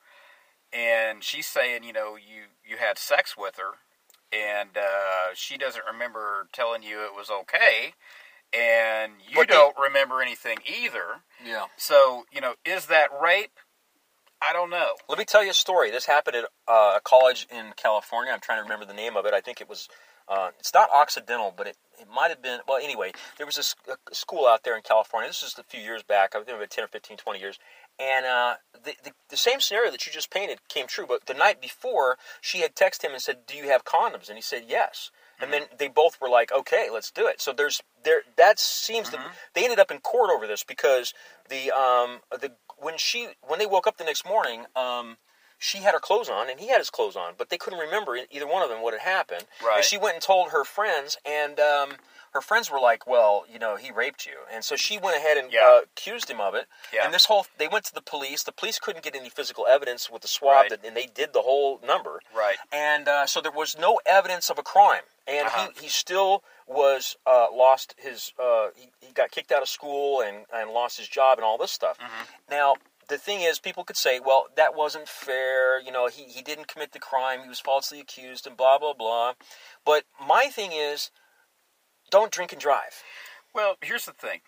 [0.73, 3.77] and she's saying you know you you had sex with her,
[4.35, 7.93] and uh, she doesn't remember telling you it was okay,
[8.53, 11.21] and you But don't remember anything either.
[11.45, 11.65] Yeah.
[11.77, 13.51] So you know, is that rape?
[14.41, 14.93] I don't know.
[15.07, 15.91] Let me tell you a story.
[15.91, 18.33] This happened at uh, a college in California.
[18.33, 19.33] I'm trying to remember the name of it.
[19.33, 19.87] I think it was.
[20.27, 22.59] Uh, it's not Occidental, but it, it might have been.
[22.67, 25.29] Well, anyway, there was a school out there in California.
[25.29, 26.35] This was a few years back.
[26.35, 27.59] I think about 10 or 15, 20 years.
[27.99, 31.05] And uh, the, the, the same scenario that you just painted came true.
[31.07, 34.37] But the night before, she had texted him and said, "Do you have condoms?" And
[34.37, 37.81] he said, "Yes." And then they both were like, "Okay, let's do it." So there's
[38.03, 38.21] there.
[38.37, 39.19] That seems to.
[39.53, 41.13] They ended up in court over this because
[41.49, 45.17] the um the when she when they woke up the next morning um
[45.63, 48.17] she had her clothes on and he had his clothes on, but they couldn't remember
[48.31, 49.45] either one of them what had happened.
[49.63, 49.77] Right.
[49.77, 51.91] And she went and told her friends, and um,
[52.33, 55.37] her friends were like, "Well, you know, he raped you," and so she went ahead
[55.37, 55.67] and Yeah.
[55.67, 56.65] uh, accused him of it.
[56.91, 57.05] Yeah.
[57.05, 58.41] And this whole they went to the police.
[58.43, 60.69] The police couldn't get any physical evidence with the swab, Right.
[60.71, 62.21] that, and they did the whole number.
[62.35, 62.55] Right.
[62.71, 65.69] And uh, so there was no evidence of a crime, and Uh-huh.
[65.75, 68.33] he, he still was uh, lost his.
[68.41, 71.57] Uh, he, he got kicked out of school and, and lost his job and all
[71.59, 71.97] this stuff.
[71.99, 72.23] Mm-hmm.
[72.49, 72.75] Now
[73.11, 75.79] the thing is, people could say, well, that wasn't fair.
[75.79, 77.41] You know, he he didn't commit the crime.
[77.43, 79.33] He was falsely accused, and blah blah blah.
[79.85, 81.11] But my thing is,
[82.09, 83.03] don't drink and drive.
[83.53, 84.39] Well, here's the thing.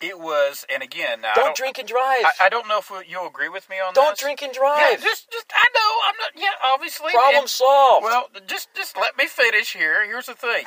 [0.00, 2.24] It was, and again, Don't, don't drink and drive.
[2.24, 4.20] I, I don't know if you'll agree with me on that don't this.
[4.20, 4.80] drink and drive.
[4.80, 6.30] Yeah, just, just, I know, I'm not.
[6.42, 7.12] Yeah, obviously.
[7.12, 8.04] Problem and- solved.
[8.04, 10.06] Well, just, just let me finish here.
[10.06, 10.64] Here's the thing.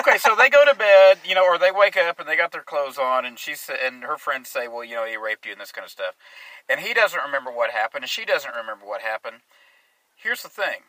[0.00, 2.50] Okay, so they go to bed, you know, or they wake up and they got
[2.50, 5.52] their clothes on, and she and her friends say, well, you know, he raped you
[5.52, 6.16] and this kind of stuff,
[6.68, 9.36] and he doesn't remember what happened, and she doesn't remember what happened.
[10.16, 10.82] Here's the thing.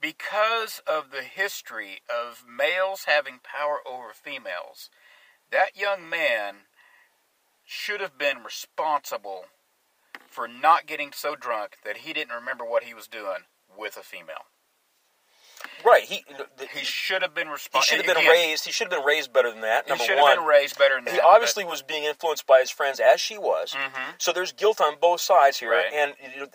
[0.00, 4.90] Because of the history of males having power over females,
[5.50, 6.66] that young man
[7.70, 9.44] should have been responsible
[10.26, 13.44] for not getting so drunk that he didn't remember what he was doing
[13.76, 14.46] with a female.
[15.84, 16.02] right.
[16.04, 16.24] He
[16.56, 17.80] the, He should have been responsible.
[17.80, 18.64] he should have been raised.
[18.64, 19.86] He should have been raised better than that.
[19.86, 20.30] Number He should one.
[20.30, 21.14] have been raised better than that.
[21.14, 23.72] he obviously was being influenced by his friends as she was.
[23.74, 24.14] Mhm.
[24.16, 25.72] So there's guilt on both sides here.
[25.72, 25.92] Right.
[25.92, 26.48] And you know,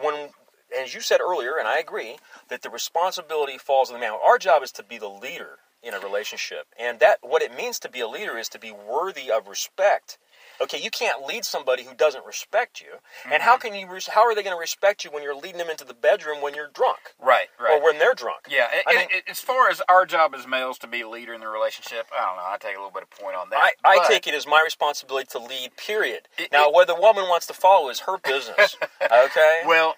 [0.00, 0.32] when,
[0.78, 4.12] as you said earlier, and I agree, that the responsibility falls on the man.
[4.12, 7.78] Our job is to be the leader in a relationship, and that what it means
[7.80, 10.18] to be a leader is to be worthy of respect.
[10.62, 12.98] Okay, you can't lead somebody who doesn't respect you.
[13.32, 13.88] And how can you?
[13.90, 16.42] res- How are they going to respect you when you're leading them into the bedroom
[16.42, 17.72] when you're drunk right, right.
[17.80, 18.40] or when they're drunk?
[18.50, 21.08] yeah, a- I mean- a- as far as our job as males to be a
[21.08, 22.42] leader in the relationship, I don't know.
[22.46, 23.58] I take a little bit of point on that.
[23.84, 26.28] I, I take it as my responsibility to lead, period.
[26.38, 28.76] It- now, it- whether the woman wants to follow is her business.
[29.02, 29.62] okay?
[29.66, 29.96] Well,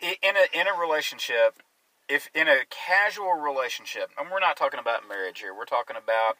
[0.00, 1.60] in a in a relationship,
[2.08, 6.36] if in a casual relationship, and we're not talking about marriage here, we're talking about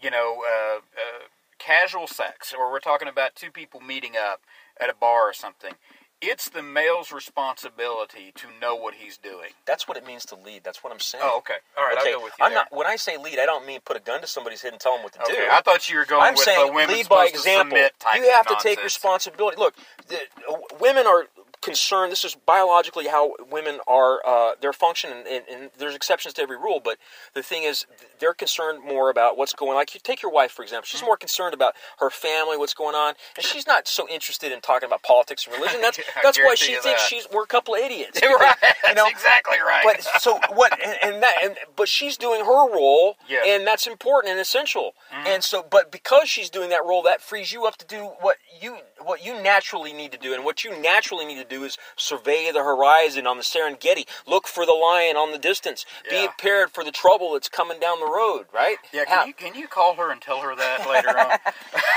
[0.00, 1.24] you know uh, uh,
[1.60, 4.40] casual sex, or we're talking about two people meeting up
[4.80, 5.74] at a bar or something.
[6.22, 9.50] It's the male's responsibility to know what he's doing.
[9.64, 10.64] That's what it means to lead.
[10.64, 11.24] That's what I'm saying.
[11.26, 11.54] Oh, okay.
[11.78, 12.12] All right, okay.
[12.12, 12.58] I'll go with you I'm there.
[12.70, 12.76] not.
[12.76, 14.92] When I say lead, I don't mean put a gun to somebody's head and tell
[14.94, 15.48] them what to okay, do.
[15.50, 17.78] I thought you were going I'm with saying the women lead by example.
[17.78, 19.56] You have to take responsibility.
[19.56, 19.76] Look,
[20.08, 20.16] the,
[20.50, 21.24] uh, women are
[21.60, 22.12] concerned.
[22.12, 26.42] This is biologically how women are uh, their function, and, and, and, there's exceptions to
[26.42, 26.80] every rule.
[26.82, 26.98] But
[27.34, 27.86] the thing is,
[28.18, 29.70] they're concerned more about what's going.
[29.70, 29.76] on.
[29.76, 30.86] Like you take your wife for example.
[30.86, 31.06] She's mm-hmm.
[31.06, 34.86] more concerned about her family, what's going on, and she's not so interested in talking
[34.86, 35.80] about politics and religion.
[35.80, 37.00] That's that's why she thinks that.
[37.00, 38.20] she's we're a couple of idiots.
[38.22, 38.56] right.
[38.90, 39.04] You know?
[39.04, 39.84] That's exactly right.
[39.84, 40.72] But so what?
[40.84, 41.34] And, and that.
[41.44, 43.44] And, but she's doing her role, yes.
[43.46, 44.94] and that's important and essential.
[45.14, 45.26] Mm-hmm.
[45.28, 48.38] And so, but because she's doing that role, that frees you up to do what
[48.60, 51.76] you what you naturally need to do, and what you naturally need to do is
[51.96, 56.22] survey the horizon on the Serengeti, look for the lion on the distance, yeah.
[56.22, 58.46] be prepared for the trouble that's coming down the road.
[58.52, 58.76] Right?
[58.92, 59.04] Yeah.
[59.04, 61.38] Can How, you can you call her and tell her that later on?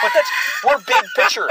[0.01, 0.31] but that's
[0.65, 1.49] we're big picture.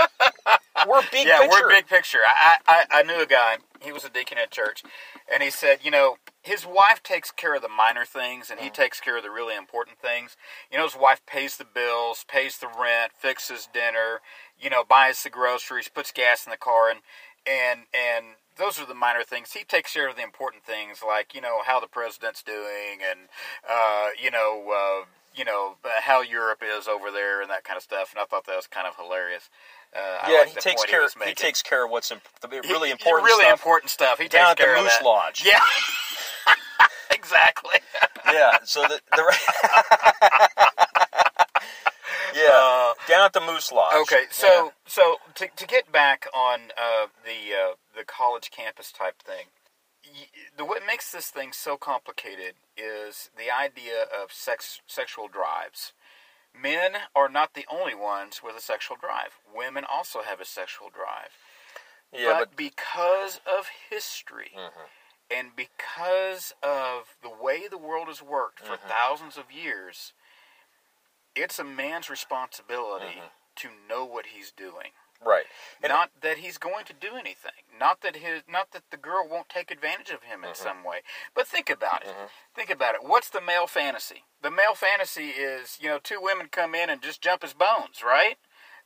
[0.87, 1.62] We're big yeah, picture.
[1.62, 2.19] we're big picture.
[2.27, 3.59] I, I I knew a guy.
[3.81, 4.85] He was a deacon at church,
[5.33, 8.69] and he said, you know, his wife takes care of the minor things, and he
[8.69, 8.75] mm.
[8.75, 10.37] takes care of the really important things.
[10.71, 14.21] You know, his wife pays the bills, pays the rent, fixes dinner,
[14.59, 17.01] you know, buys the groceries, puts gas in the car, and
[17.47, 19.53] and and those are the minor things.
[19.53, 23.29] He takes care of the important things, like you know how the president's doing, and
[23.69, 25.03] uh, you know.
[25.03, 28.27] Uh, you know how Europe is over there and that kind of stuff, and I
[28.27, 29.49] thought that was kind of hilarious.
[29.95, 31.09] Uh, yeah, like he takes care.
[31.23, 33.53] He, he, takes care of what's imp- the really important, really stuff.
[33.53, 34.19] important stuff.
[34.19, 35.43] He down takes at the Moose Lodge.
[35.45, 35.61] Yeah,
[37.11, 37.79] exactly.
[38.33, 38.59] yeah.
[38.65, 40.79] So the, the
[42.43, 43.95] yeah uh, down at the Moose Lodge.
[44.03, 44.69] Okay, so yeah.
[44.87, 49.47] so to to get back on uh, the uh, the college campus type thing,
[50.57, 55.93] the what makes this thing so complicated is the idea of sex sexual drives.
[56.55, 59.39] Men are not the only ones with a sexual drive.
[59.55, 61.31] Women also have a sexual drive.
[62.13, 65.35] Yeah, but, but because of history mm-hmm.
[65.35, 68.89] and because of the way the world has worked for mm-hmm.
[68.89, 70.13] thousands of years,
[71.35, 73.27] it's a man's responsibility mm-hmm.
[73.57, 74.92] to know what he's doing.
[75.25, 75.45] Right.
[75.83, 77.53] And not that he's going to do anything.
[77.79, 80.62] Not that his not that the girl won't take advantage of him in mm-hmm.
[80.62, 80.99] some way.
[81.35, 82.09] But think about it.
[82.09, 82.27] Mm-hmm.
[82.57, 83.03] Think about it.
[83.05, 84.25] What's the male fantasy?
[84.42, 88.03] The male fantasy is, you know, two women come in and just jump his bones,
[88.05, 88.37] right?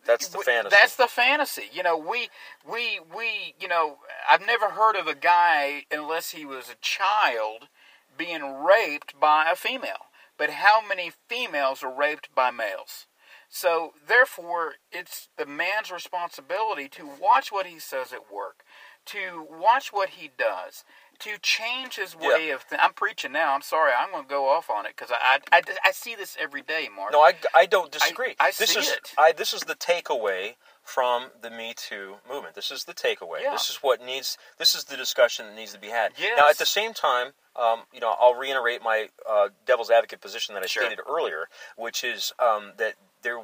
[0.05, 0.77] That's the fantasy.
[0.79, 1.65] That's the fantasy.
[1.73, 2.29] You know, we
[2.71, 3.99] we we, you know,
[4.31, 7.69] I've never heard of a guy unless he was a child
[8.17, 10.07] being raped by a female.
[10.39, 13.07] But how many females are raped by males?
[13.49, 18.65] So, therefore, it's the man's responsibility to watch what he says at work,
[19.07, 20.85] to watch what he does,
[21.21, 22.55] to change his way yeah.
[22.55, 22.69] of.
[22.69, 23.55] Th- I'm preaching now.
[23.55, 23.93] I'm sorry.
[23.99, 26.63] I'm going to go off on it because I, I, I, I, see this every
[26.63, 27.13] day, Mark.
[27.13, 28.35] No, I, I don't disagree.
[28.41, 29.13] I, I this see is, it.
[29.19, 32.55] I, this is the takeaway from the Me Too movement.
[32.55, 33.43] This is the takeaway.
[33.43, 33.53] Yeah.
[33.53, 34.39] This is what needs.
[34.59, 36.13] This is the discussion that needs to be had.
[36.19, 36.39] Yes.
[36.39, 40.55] Now, at the same time, um, you know, I'll reiterate my uh, devil's advocate position
[40.55, 40.85] that I sure.
[40.85, 43.39] stated earlier, which is um, that there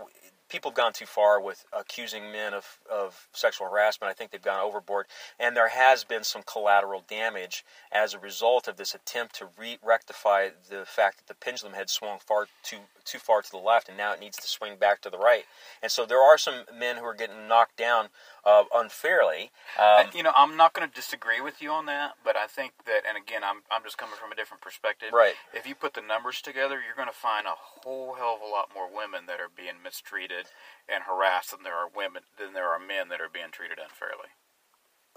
[0.53, 4.11] people have gone too far with accusing men of, of sexual harassment.
[4.11, 5.07] I think they've gone overboard,
[5.41, 9.79] and there has been some collateral damage as a result of this attempt to re-
[9.83, 13.89] rectify the fact that the pendulum had swung far too too far to the left,
[13.89, 15.45] and now it needs to swing back to the right.
[15.83, 18.09] And so there are some men who are getting knocked down
[18.45, 19.51] uh, unfairly.
[19.81, 22.73] Um, you know, I'm not going to disagree with you on that, but I think
[22.87, 25.11] that, and again, I'm I'm just coming from a different perspective.
[25.13, 25.35] Right.
[25.53, 28.51] If you put the numbers together, you're going to find a whole hell of a
[28.51, 30.47] lot more women that are being mistreated
[30.89, 34.33] and harassed than there are women than there are men that are being treated unfairly.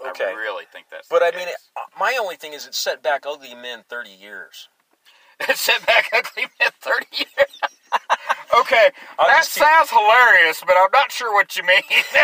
[0.04, 0.24] Okay.
[0.24, 1.08] I really think that's.
[1.08, 1.56] But I mean, it,
[1.98, 4.68] my only thing is it set back ugly men 30 years.
[5.40, 7.55] it set back ugly men 30 years.
[8.60, 9.98] Okay, I'm that sounds keep...
[9.98, 11.82] hilarious, but I'm not sure what you mean.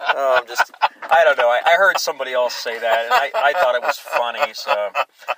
[0.00, 0.70] oh, I'm just,
[1.02, 1.48] I don't know.
[1.48, 4.90] I, I, heard somebody else say that, and I, I thought it was funny, so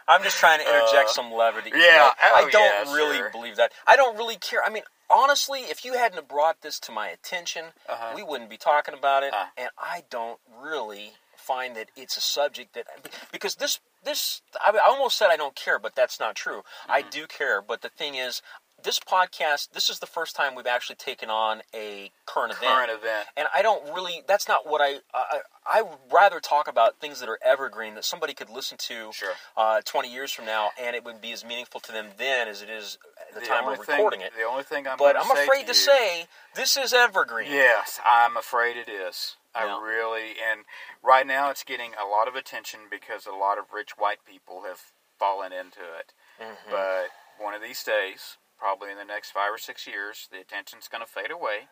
[0.08, 1.70] I'm just trying to interject uh, some levity.
[1.70, 3.30] Yeah, you know, oh, I don't yeah, really sure.
[3.30, 3.72] believe that.
[3.86, 4.62] I don't really care.
[4.64, 8.12] I mean, honestly, if you hadn't brought this to my attention, uh-huh.
[8.14, 9.46] we wouldn't be talking about it, uh.
[9.56, 12.86] and I don't really find that it's a subject that
[13.30, 16.58] because this this I almost said I don't care, but that's not true.
[16.58, 16.92] Mm-hmm.
[16.92, 18.42] I do care, but the thing is,
[18.86, 22.72] this podcast, this is the first time we've actually taken on a current event.
[22.72, 23.26] Current event.
[23.36, 27.18] And I don't really, that's not what I, I, I would rather talk about things
[27.18, 29.32] that are evergreen that somebody could listen to sure.
[29.56, 32.62] uh, 20 years from now and it would be as meaningful to them then as
[32.62, 32.96] it is
[33.28, 34.30] at the, the time we're thing, recording it.
[34.38, 37.50] The only thing I'm But I'm afraid to, to say this is evergreen.
[37.50, 39.34] Yes, I'm afraid it is.
[39.52, 40.66] I really, and
[41.02, 44.64] right now it's getting a lot of attention because a lot of rich white people
[44.68, 46.12] have fallen into it.
[46.38, 46.70] Mm-hmm.
[46.70, 50.88] But one of these days, probably in the next five or six years, the attention's
[50.88, 51.68] going to fade away,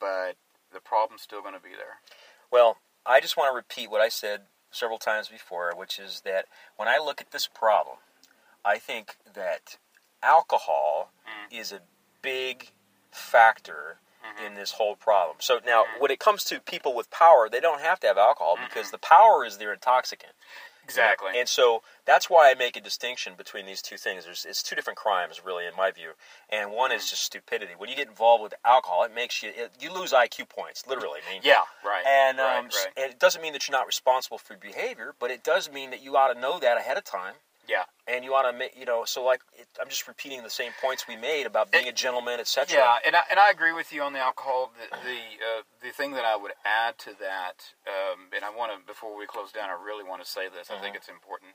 [0.00, 0.36] but
[0.72, 2.00] the problem's still going to be there.
[2.50, 6.46] Well, I just want to repeat what I said several times before, which is that
[6.76, 7.98] when I look at this problem,
[8.64, 9.78] I think that
[10.22, 11.58] alcohol mm.
[11.58, 11.80] is a
[12.22, 12.70] big
[13.10, 14.46] factor mm-hmm.
[14.46, 15.36] in this whole problem.
[15.40, 16.02] So now, mm-hmm.
[16.02, 18.98] when it comes to people with power, they don't have to have alcohol because the
[18.98, 20.32] power is their intoxicant.
[20.88, 21.32] Exactly.
[21.36, 24.24] And so that's why I make a distinction between these two things.
[24.24, 26.12] There's it's two different crimes, really, in my view.
[26.48, 27.72] And one is just stupidity.
[27.76, 31.20] When you get involved with alcohol, it makes you it, you lose IQ points, literally.
[31.28, 32.04] I mean, yeah, right.
[32.06, 32.86] and um, right.
[32.96, 35.90] and it doesn't mean that you're not responsible for your behavior, but it does mean
[35.90, 37.34] that you ought to know that ahead of time.
[37.68, 37.84] Yeah.
[38.06, 40.72] And you want to make, you know, so like it, I'm just repeating the same
[40.80, 42.78] points we made about being a gentleman, etc.
[42.78, 44.72] Yeah, and I, and I agree with you on the alcohol.
[44.72, 48.72] The the, uh, the thing that I would add to that, um, and I want
[48.72, 50.70] to before we close down, I really want to say this.
[50.70, 51.52] I think it's important.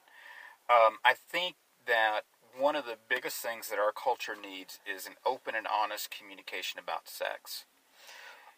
[0.69, 1.55] Um, I think
[1.87, 2.21] that
[2.57, 6.79] one of the biggest things that our culture needs is an open and honest communication
[6.79, 7.65] about sex.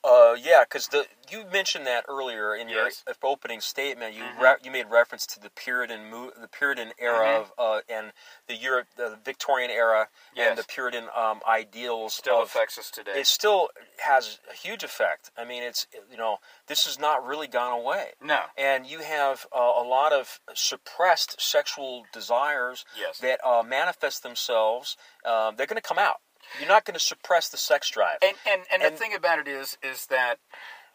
[0.06, 3.04] Uh, yeah, because the you mentioned that earlier in Yes.
[3.08, 4.14] your opening statement.
[4.14, 4.40] You Mhm.
[4.40, 7.42] re- you made reference to the Puritan mo- the Puritan era Mhm.
[7.42, 8.14] of uh, and
[8.46, 13.20] the Europe the Victorian era and the Puritan um, ideals Still of, affects us today.
[13.20, 15.32] It still has a huge effect.
[15.36, 18.14] I mean, it's you know this has not really gone away.
[18.22, 18.44] no.
[18.58, 23.18] and you have uh, a lot of suppressed sexual desires Yes.
[23.20, 24.96] that uh, manifest themselves.
[25.24, 26.22] Um, they're going to come out.
[26.60, 28.18] You're not going to suppress the sex drive.
[28.22, 30.40] And and, and, And- the thing about it is is that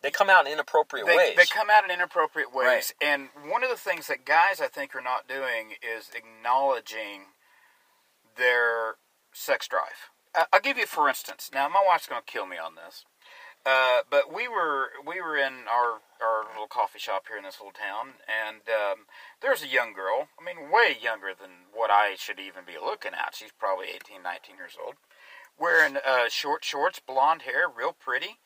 [0.03, 1.37] they come out in inappropriate they, ways.
[1.37, 2.67] they come out in inappropriate ways.
[2.67, 2.93] Right.
[3.03, 7.35] And one of the things that guys I think are not doing is acknowledging
[8.37, 8.97] their
[9.33, 10.11] sex drive.
[10.53, 11.51] I'll give you for instance.
[11.53, 13.05] Now my wife's going to kill me on this.
[13.67, 17.61] Uh, but we were we were in our our little coffee shop here in this
[17.61, 19.05] little town, and um,
[19.43, 20.29] there's a young girl.
[20.41, 23.35] I mean, way younger than what I should even be looking at.
[23.35, 24.95] She's probably 18, 19 years old,
[25.61, 28.39] wearing uh, short shorts, blonde hair, real pretty.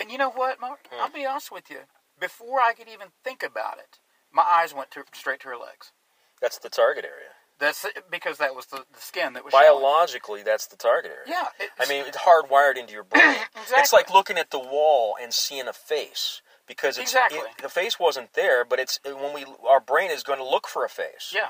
[0.00, 0.86] And you know what, Mark?
[1.00, 1.80] I'll be honest with you.
[2.18, 3.98] Before I could even think about it,
[4.32, 5.92] my eyes went to, straight to her legs.
[6.40, 7.30] that's the target area.
[7.58, 9.64] That's because that was the, the skin that was showing.
[9.64, 11.26] Biologically, that's the target area.
[11.60, 13.22] Yeah, I mean, it's hardwired into your brain.
[13.54, 13.74] exactly.
[13.78, 17.38] It's like looking at the wall and seeing a face because it's, Exactly.
[17.40, 20.66] it- the face wasn't there, but it's when we our brain is going to look
[20.66, 21.32] for a face.
[21.34, 21.48] yeah.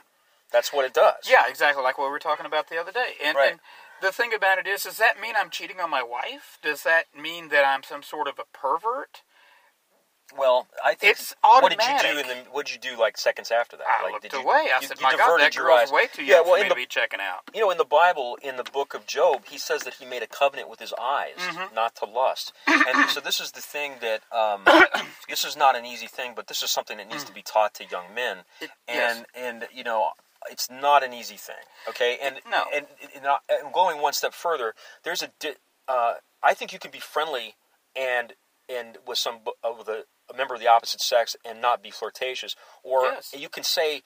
[0.52, 1.24] That's what it does.
[1.30, 3.12] Yeah, exactly like what we were talking about the other day.
[3.24, 3.52] And, Right.
[3.52, 3.60] and
[4.03, 6.59] the thing about it is, does that mean I'm cheating on my wife?
[6.62, 9.22] Does that mean that I'm some sort of a pervert?
[10.38, 11.62] Well, I think It's automatic.
[11.62, 12.18] What did you do?
[12.18, 12.38] automatic.
[12.38, 13.84] In the, what did you do like seconds after that?
[13.86, 14.68] I like, looked did you, away.
[14.74, 15.92] I you- said, you "My God, that girl's eyes.
[15.92, 17.76] way too young Yeah, well, for me the to be checking out." you know, in
[17.76, 20.80] the Bible, in the book of Job, he says that he made a covenant with
[20.80, 21.74] his eyes, Mm-hmm.
[21.74, 22.55] not to lust.
[22.66, 24.62] and so this is the thing that um,
[25.28, 27.74] this is not an easy thing, but this is something that needs to be taught
[27.74, 28.38] to young men.
[28.62, 29.24] It- and yes.
[29.34, 30.12] and you know,
[30.51, 31.57] it's not an easy thing.
[31.88, 32.64] Okay, and No.
[32.74, 34.74] and, and, uh, and going one step further,
[35.05, 35.30] there's a.
[35.40, 35.55] Di-
[35.88, 37.55] uh, I think you can be friendly
[37.97, 38.34] and
[38.68, 41.90] and with some uh, with a, a member of the opposite sex and not be
[41.90, 43.34] flirtatious, or Yes.
[43.36, 44.03] you can say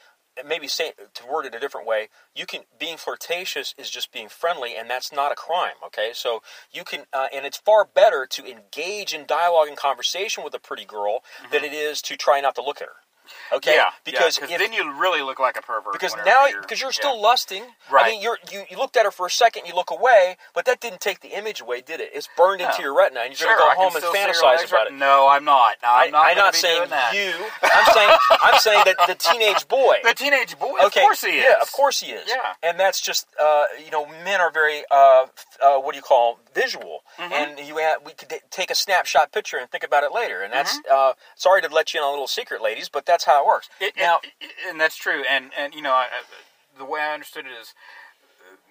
[0.47, 4.28] maybe say to word it a different way you can being flirtatious is just being
[4.28, 8.26] friendly and that's not a crime okay so you can uh, and it's far better
[8.26, 11.20] to engage in dialogue and conversation with a pretty girl
[11.51, 12.97] than it is to try not to look at her
[13.52, 13.74] okay.
[13.74, 15.92] Yeah, because yeah, if, then you really look like a pervert.
[15.92, 17.02] because now you're, because you're yeah.
[17.02, 19.90] still lusting I mean you're you, you looked at her for a second you look
[19.90, 23.20] away but that didn't take the image away did it it's burned into your retina
[23.20, 25.44] and you're Sure, gonna go home and still see your fantasize about it No, I'm
[25.44, 25.76] not.
[25.82, 26.26] I'm not.
[26.26, 26.82] I, am not saying
[27.14, 27.32] you.
[27.62, 28.10] I'm saying
[28.42, 29.96] I'm saying that the teenage boy.
[30.04, 30.78] The teenage boy.
[30.86, 31.44] okay, Of course he is.
[31.44, 32.24] Yeah, of course he is.
[32.28, 32.54] Yeah.
[32.62, 35.26] and that's just uh, you know men are very uh,
[35.64, 37.32] uh, what do you call visual, Mm-hmm.
[37.32, 40.52] and you have, we could take a snapshot picture and think about it later, and
[40.52, 41.10] that's Mm-hmm.
[41.10, 43.46] uh, sorry to let you in on a little secret, ladies, but that's how it
[43.46, 43.68] works.
[43.80, 45.22] It, now, it- and that's true.
[45.30, 47.72] And and you know, I, I- the way I understood it is,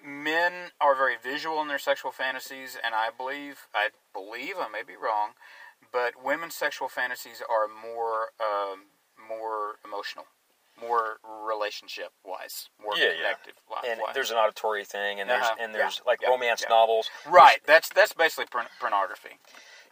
[0.04, 4.82] men are very visual in their sexual fantasies, and I believe, I believe, I may
[4.82, 5.30] be wrong,
[5.92, 8.84] but women's sexual fantasies are more um,
[9.28, 10.26] more emotional,
[10.80, 13.14] more relationship wise, more Yeah, yeah.
[13.16, 13.54] connective.
[13.70, 14.14] li- and wise.
[14.14, 16.68] there's an auditory thing, and there's Uh-huh, and there's yeah, like yeah, romance yeah.
[16.74, 17.10] novels.
[17.26, 17.58] right.
[17.66, 19.38] That's that's basically porn- pornography.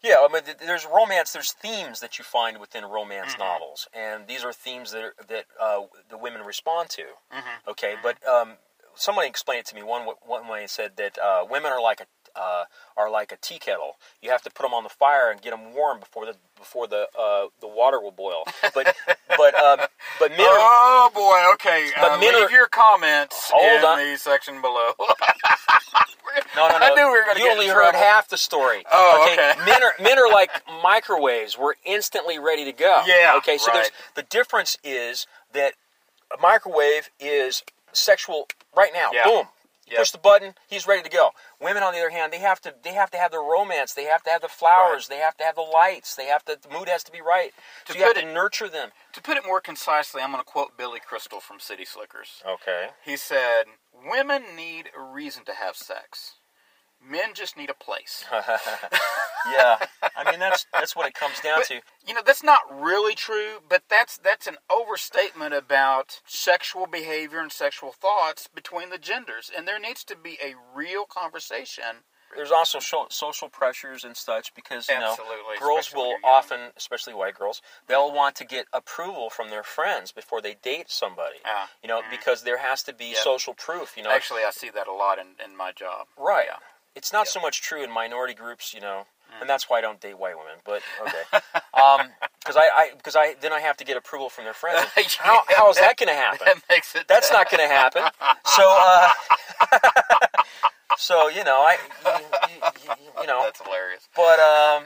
[0.05, 1.33] Yeah, I mean, there's romance.
[1.33, 3.41] There's themes that you find within romance Mm-hmm.
[3.43, 5.81] novels, and these are themes that are, that uh,
[6.11, 7.03] the women respond to.
[7.33, 7.71] Mm-hmm.
[7.71, 8.53] Okay, but um,
[8.95, 10.61] somebody explained it to me one one way.
[10.61, 12.07] and Said that uh, women are like a
[12.39, 12.65] uh,
[12.97, 13.93] are like a tea kettle.
[14.21, 16.87] You have to put them on the fire and get them warm before the before
[16.87, 18.43] the uh, the water will boil.
[18.75, 18.95] But
[19.39, 19.79] but um,
[20.21, 21.53] but men are, Oh boy.
[21.55, 21.91] Okay.
[21.99, 23.99] But uh, men leave are- your comments Hold in on.
[23.99, 24.91] the section below.
[26.57, 26.85] no no no.
[26.87, 28.85] I knew we were going to you only heard half the story.
[28.91, 29.53] Oh, okay.
[29.67, 30.51] men are men are like
[30.83, 31.59] microwaves.
[31.59, 33.03] We're instantly ready to go.
[33.07, 33.59] Yeah, Okay.
[33.59, 35.75] So there's the difference is that
[36.37, 37.63] a microwave is
[37.93, 39.11] sexual right now.
[39.13, 39.25] Yeah.
[39.25, 39.47] Boom.
[39.89, 39.99] Yep.
[39.99, 41.31] push the button, he's ready to go.
[41.61, 44.05] Women, on the other hand, they have to they have to have the romance, they
[44.05, 46.69] have to have the flowers, they have to have the lights, they have to the
[46.73, 47.53] mood has to be right.
[47.87, 48.91] So To you have to it- nurture them.
[49.13, 52.43] To put it more concisely, I'm going to quote Billy Crystal from City Slickers.
[52.47, 52.89] Okay.
[53.05, 56.35] He said, Women need a reason to have sex.
[57.07, 58.25] Men just need a place.
[58.33, 59.77] yeah,
[60.17, 61.81] I mean that's that's what it comes down But, to.
[62.07, 67.53] You know, that's not really true, but that's that's an overstatement about sexual behavior and
[67.53, 72.05] sexual thoughts between the genders, and there needs to be a real conversation.
[72.35, 72.81] There's also
[73.11, 75.15] social pressures and such because you know
[75.61, 80.41] girls will often, especially white girls, they'll want to get approval from their friends before
[80.41, 81.37] they date somebody.
[81.45, 83.17] Ah, you know, because there has to be Yep.
[83.19, 83.97] social proof.
[83.97, 86.09] You know, Actually, I see that a lot in, in my job.
[86.17, 86.47] right?
[86.49, 86.57] Yeah.
[86.95, 87.31] It's not Yeah.
[87.33, 89.41] so much true in minority groups, you know, Mm.
[89.43, 90.59] and that's why I don't date white women.
[90.65, 94.55] But okay, because I, I, because I, then I have to get approval from their
[94.55, 94.87] friends.
[95.19, 96.47] How, how is that going to happen?
[96.47, 97.09] That makes it.
[97.09, 98.03] That's not going to happen.
[98.45, 99.11] So, uh,
[100.97, 101.77] so you know, I,
[102.07, 102.25] you,
[102.85, 104.09] you, you know, That's hilarious.
[104.15, 104.85] but um,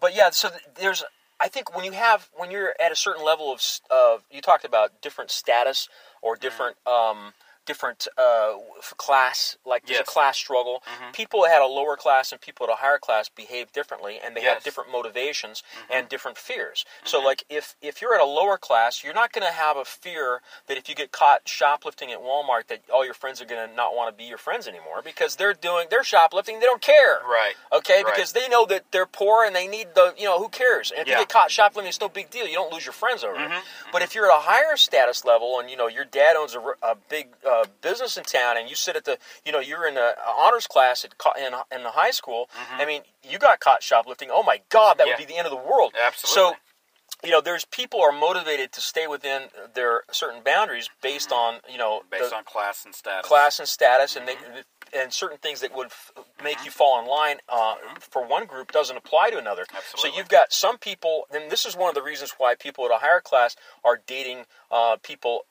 [0.00, 0.30] but yeah.
[0.30, 1.04] So there's,
[1.40, 3.60] I think when you have when you're at a certain level of,
[3.90, 5.88] of you talked about different status
[6.22, 7.34] or different um,
[7.66, 8.54] different uh,
[8.96, 10.08] class, like there's Yes.
[10.08, 10.82] a class struggle.
[10.86, 11.12] Mhm.
[11.12, 14.40] People at a lower class and people at a higher class behave differently, and they
[14.42, 15.92] have different motivations Mm-hmm.
[15.92, 16.84] and different fears.
[17.04, 19.84] So, like if if you're at a lower class, you're not going to have a
[19.84, 23.68] fear that if you get caught shoplifting at Walmart, that all your friends are going
[23.68, 26.80] to not want to be your friends anymore because they're doing they're shoplifting, they don't
[26.82, 27.20] care.
[27.24, 27.54] Right.
[27.72, 28.14] Okay, Right.
[28.14, 30.90] because they know that they're poor and they need the, you know, who cares?
[30.92, 31.14] And if Yeah.
[31.14, 32.46] you get caught shoplifting, it's no big deal.
[32.46, 33.50] You don't lose your friends over it.
[33.50, 33.62] Mhm,
[33.92, 36.94] But if you're at a higher status level and, you know, your dad owns a
[37.08, 40.14] big uh, business in town and you sit at the, you know, you're in the
[40.26, 44.28] honors class at, in, in the high school, I mean, you got caught shoplifting.
[44.32, 45.08] Oh my God, that Mm-hmm.
[45.08, 45.14] Yeah.
[45.18, 45.94] would be the end of the world.
[46.00, 46.34] Absolutely.
[46.34, 46.56] So,
[47.24, 49.44] you know, there's people are motivated to stay within
[49.74, 52.22] their certain boundaries based on, you know, Mm-hmm.
[52.22, 53.26] Based on class and status.
[53.28, 54.54] class and status and Mm-hmm.
[54.54, 56.12] they, and certain things that would f-
[56.44, 59.62] make you fall in line uh, for one group doesn't apply to another.
[59.64, 59.76] Mm-hmm.
[59.78, 60.10] Absolutely.
[60.12, 62.92] So you've got some people, and this is one of the reasons why people at
[62.92, 65.44] a higher class are dating uh, people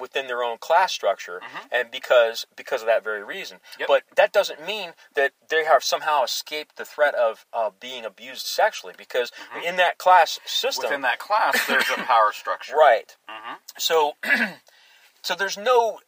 [0.00, 1.40] within their own class structure,
[1.70, 3.58] and because because of that very reason.
[3.58, 3.80] Mm-hmm.
[3.80, 3.88] Yep.
[3.88, 8.46] But that doesn't mean that they have somehow escaped the threat of uh, being abused
[8.46, 9.30] sexually, because
[9.66, 10.90] in that class system, Mm-hmm.
[10.90, 12.74] Within that class, there's a power structure.
[12.74, 13.16] right?
[13.28, 14.14] hmm So,
[15.22, 15.98] so there's no.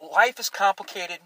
[0.00, 1.18] Life is complicated.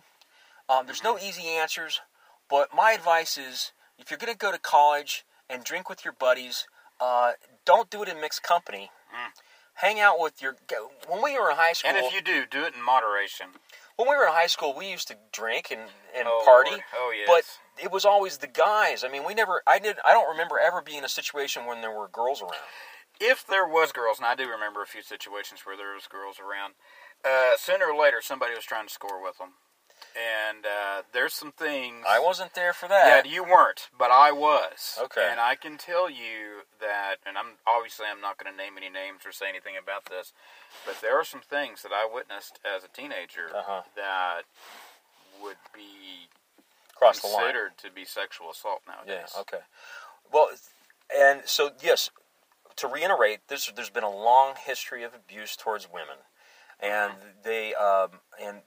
[0.68, 2.00] Um, there's no easy answers.
[2.48, 6.14] But my advice is, if you're going to go to college and drink with your
[6.14, 6.66] buddies,
[7.00, 7.32] uh,
[7.64, 8.90] don't do it in mixed company.
[9.12, 9.30] Mm.
[9.80, 10.56] Hang out with your.
[11.08, 13.46] When we were in high school, And if you do, do it in moderation.
[13.96, 15.80] when we were in high school, we used to drink and,
[16.16, 16.70] and Oh, party.
[16.70, 16.82] Lord.
[16.96, 17.26] Oh, yes.
[17.26, 19.04] But it was always the guys.
[19.04, 19.62] I mean, we never.
[19.66, 19.96] I did.
[20.04, 22.54] I don't remember ever being in a situation when there were girls around.
[23.20, 26.36] if there was girls, and I do remember a few situations where there was girls
[26.40, 26.72] around,
[27.24, 29.50] uh, sooner or later somebody was trying to score with them.
[30.16, 32.04] And uh, there's some things.
[32.08, 33.24] I wasn't there for that.
[33.26, 34.98] Yeah, you weren't, but I was.
[35.00, 35.28] Okay.
[35.30, 38.90] And I can tell you that, and I'm obviously I'm not going to name any
[38.90, 40.32] names or say anything about this,
[40.84, 43.82] but there are some things that I witnessed as a teenager Uh-huh.
[43.94, 44.42] that
[45.42, 46.28] would be
[46.96, 47.36] Cross the line.
[47.44, 49.30] considered to be sexual assault nowadays.
[49.34, 49.40] Yeah.
[49.42, 49.60] Okay.
[50.32, 50.48] Well,
[51.16, 52.10] and so yes,
[52.76, 56.18] to reiterate, there's there's been a long history of abuse towards women,
[56.80, 58.10] and they um,
[58.42, 58.58] and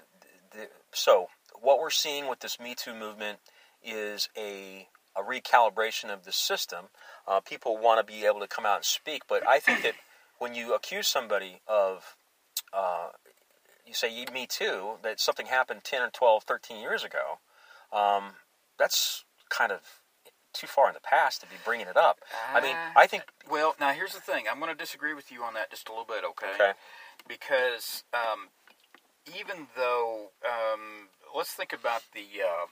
[0.54, 1.28] the, so
[1.62, 3.40] what we're seeing with this Me Too movement
[3.84, 6.86] is a a recalibration of the system.
[7.28, 9.94] Uh, people want to be able to come out and speak, but I think that
[10.40, 12.16] when you accuse somebody of
[12.74, 13.10] uh,
[13.86, 17.40] you say me too that something happened 10 or 12 13 years ago
[17.92, 18.32] um,
[18.78, 19.80] that's kind of
[20.54, 22.20] too far in the past to be bringing it up
[22.54, 24.46] i mean Uh, i think Well, now here's the thing.
[24.50, 26.54] I'm going to disagree with you on that just a little bit, okay?
[26.56, 26.72] okay
[27.28, 28.50] Because um,
[29.28, 32.68] even though, um, let's think about the uh,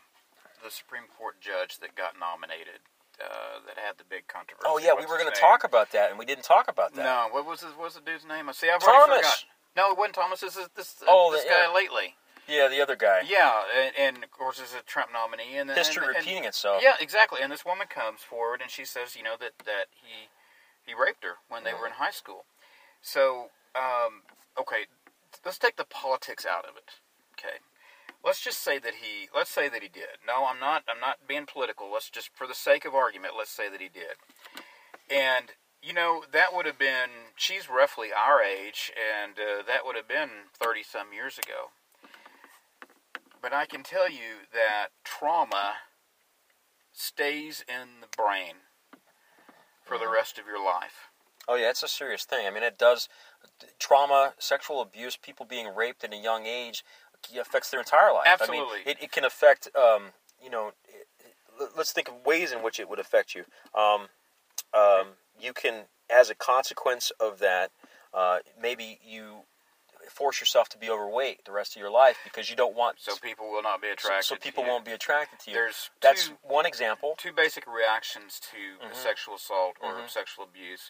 [0.64, 2.82] the Supreme Court judge that got nominated,
[3.20, 4.68] uh, that had the big controversy.
[4.70, 7.04] oh yeah we were going to talk about that and we didn't talk about that
[7.04, 8.49] No, what was his, what was the dude's name?
[8.49, 8.70] I see.
[8.70, 9.26] I've already Thomas.
[9.26, 9.43] forgot.
[9.76, 10.39] No, it wasn't Thomas.
[10.41, 11.74] This is this, Oh, this the- guy yeah.
[11.74, 12.16] lately.
[12.47, 15.58] yeah the other guy Yeah, and, and of course, is a Trump nominee.
[15.58, 17.39] And history and, and, repeating itself Yeah, exactly.
[17.41, 20.30] And this woman comes forward and she says, you know, that, that he
[20.86, 22.45] he raped her when they were in high school.
[23.02, 24.24] So, um,
[24.60, 24.86] okay,
[25.46, 26.92] let's take the politics out of it.
[27.34, 27.58] Okay,
[28.24, 30.20] let's just say that he let's say that he did.
[30.26, 30.84] No, I'm not.
[30.90, 31.92] I'm not being political.
[31.92, 34.18] Let's just, for the sake of argument, let's say that he did.
[35.10, 35.52] And
[35.82, 40.08] you know that would have been she's roughly our age, and uh, that would have
[40.08, 40.30] been
[40.60, 41.72] thirty some years ago.
[43.42, 45.74] But I can tell you that trauma
[46.94, 48.56] stays in the brain
[49.84, 51.10] for the rest of your life.
[51.48, 53.10] oh yeah it's a serious thing i mean it does
[53.80, 56.84] trauma sexual abuse people being raped at a young age
[57.39, 58.80] affects their entire life Absolutely.
[58.82, 60.08] I mean, it, it can affect um,
[60.44, 63.44] you know it, it- let's think of ways in which it would affect you
[63.78, 64.08] um,
[64.74, 65.08] um,
[65.39, 67.72] you can as a consequence of that
[68.14, 69.42] uh, maybe you
[70.10, 73.14] force yourself to be overweight the rest of your life because you don't want So
[73.22, 74.26] people will not be so, attracted.
[74.26, 75.56] so to people won't be attracted to you.
[75.56, 77.14] There's That's two- one example.
[77.18, 78.96] two basic reactions to Mm-hmm.
[78.96, 80.89] sexual assault or sexual abuse.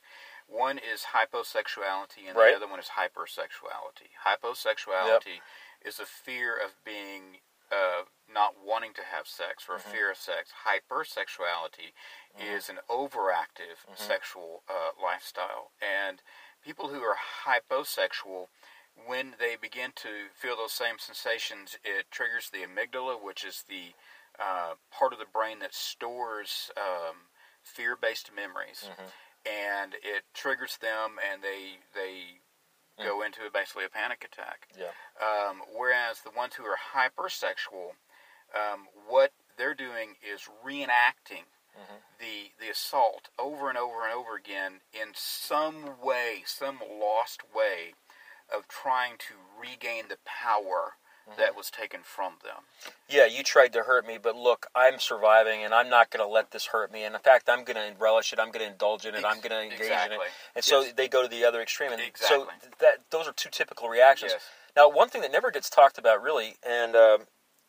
[0.51, 2.51] One is hyposexuality, and Right.
[2.51, 4.11] the other one is hypersexuality.
[4.25, 5.39] Hyposexuality
[5.81, 7.39] is a fear of being
[7.71, 9.91] uh, not wanting to have sex or a Mm-hmm.
[9.91, 10.51] fear of sex.
[10.67, 11.93] Hypersexuality
[12.37, 13.93] is an overactive Mm-hmm.
[13.95, 16.21] sexual uh, lifestyle, and
[16.61, 18.47] people who are hyposexual.
[18.93, 23.93] When they begin to feel those same sensations, it triggers the amygdala, which is the
[24.37, 27.29] uh, part of the brain that stores um,
[27.63, 28.89] fear-based memories,
[29.45, 32.41] and it triggers them, and they they
[33.03, 34.67] go into basically a panic attack.
[34.77, 34.93] Yeah.
[35.19, 37.97] Um, whereas the ones who are hypersexual,
[38.53, 41.45] um, what they're doing is reenacting
[42.19, 47.93] the the assault over and over and over again in some way, some lost way
[48.53, 50.95] of trying to regain the power
[51.37, 52.63] that was taken from them.
[53.09, 56.31] Yeah, you tried to hurt me, but look, I'm surviving, and I'm not going to
[56.31, 57.03] let this hurt me.
[57.03, 58.39] And in fact, I'm going to relish it.
[58.39, 59.23] I'm going to indulge in it.
[59.25, 60.19] I'm going to engage in it.
[60.55, 61.91] And so they go to the other extreme.
[61.91, 62.47] And so
[62.79, 64.33] that those are two typical reactions.
[64.33, 64.41] Yes.
[64.75, 67.19] Now, one thing that never gets talked about really, and um,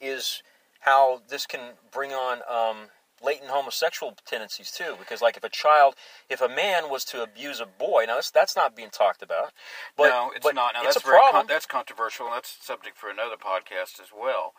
[0.00, 0.42] is
[0.80, 2.88] how this can bring on um,
[3.22, 4.94] latent homosexual tendencies too.
[4.98, 5.94] Because, like, if a child,
[6.28, 9.52] if a man was to abuse a boy, now that's that's not being talked about.
[9.96, 10.74] But, no, it's but not.
[10.74, 11.46] Now it's that's a very con- problem.
[11.48, 12.26] that's controversial.
[12.26, 14.54] and That's subject for another podcast as well.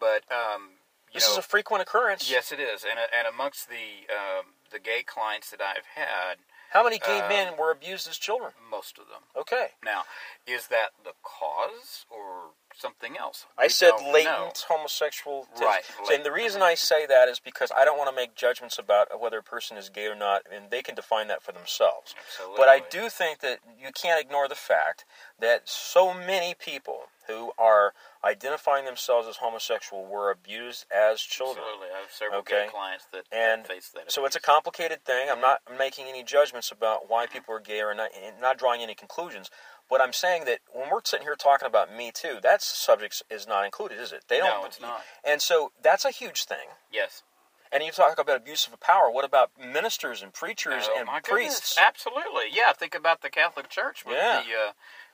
[0.00, 2.30] But um, you this know, is a frequent occurrence.
[2.30, 2.84] yes, it is.
[2.84, 6.38] And and amongst the um, the gay clients that I've had,
[6.70, 8.52] How many gay Um, men were abused as children?
[8.70, 9.22] most of them.
[9.34, 9.68] Okay.
[9.82, 10.02] Now,
[10.46, 12.50] is that the cause or
[12.80, 13.46] something else?
[13.56, 15.46] I said latent homosexual.
[15.56, 15.66] tendencies.
[15.66, 18.34] Right, So, and the reason I say that is because I don't want to make
[18.34, 21.52] judgments about whether a person is gay or not, and they can define that for
[21.52, 22.14] themselves.
[22.18, 22.56] Absolutely.
[22.56, 25.04] But I do think that you can't ignore the fact
[25.40, 27.92] that so many people who are
[28.24, 31.64] identifying themselves as homosexual were abused as children.
[31.64, 32.64] Absolutely, I have several Okay.
[32.64, 34.10] gay clients that And face that.
[34.10, 35.28] So it's a complicated thing.
[35.28, 35.42] I'm mm-hmm.
[35.42, 38.94] not making any judgments about why people are gay or not, and not drawing any
[38.94, 39.50] conclusions.
[39.90, 43.46] But I'm saying that when we're sitting here talking about Me Too, that subject is
[43.48, 44.24] not included, is it?
[44.28, 44.60] They don't.
[44.60, 45.00] No, it's not.
[45.24, 46.68] And so that's a huge thing.
[46.92, 47.22] yes.
[47.70, 49.10] And you talk about abuse of power.
[49.10, 51.74] What about ministers and preachers Oh, and my priests?
[51.74, 51.86] goodness.
[51.86, 52.44] Absolutely.
[52.50, 52.72] Yeah.
[52.72, 54.40] Think about the Catholic Church with Yeah.
[54.42, 54.72] the uh,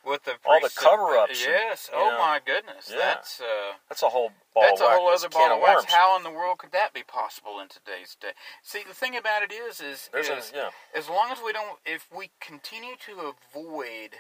[0.08, 1.90] with the All the cover-ups Yes.
[1.92, 2.18] you oh know.
[2.18, 2.90] my goodness.
[2.92, 2.98] Yeah.
[2.98, 5.86] That's uh, That's a whole ball that's a whole other ball of wax.
[5.92, 8.34] How in the world could that be possible in today's day?
[8.62, 10.70] See, the thing about it is, is, There's a- is yeah.
[10.96, 14.10] as long as we don't, if we continue to avoid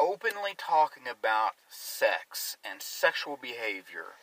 [0.00, 4.16] openly talking about sex and sexual behavior,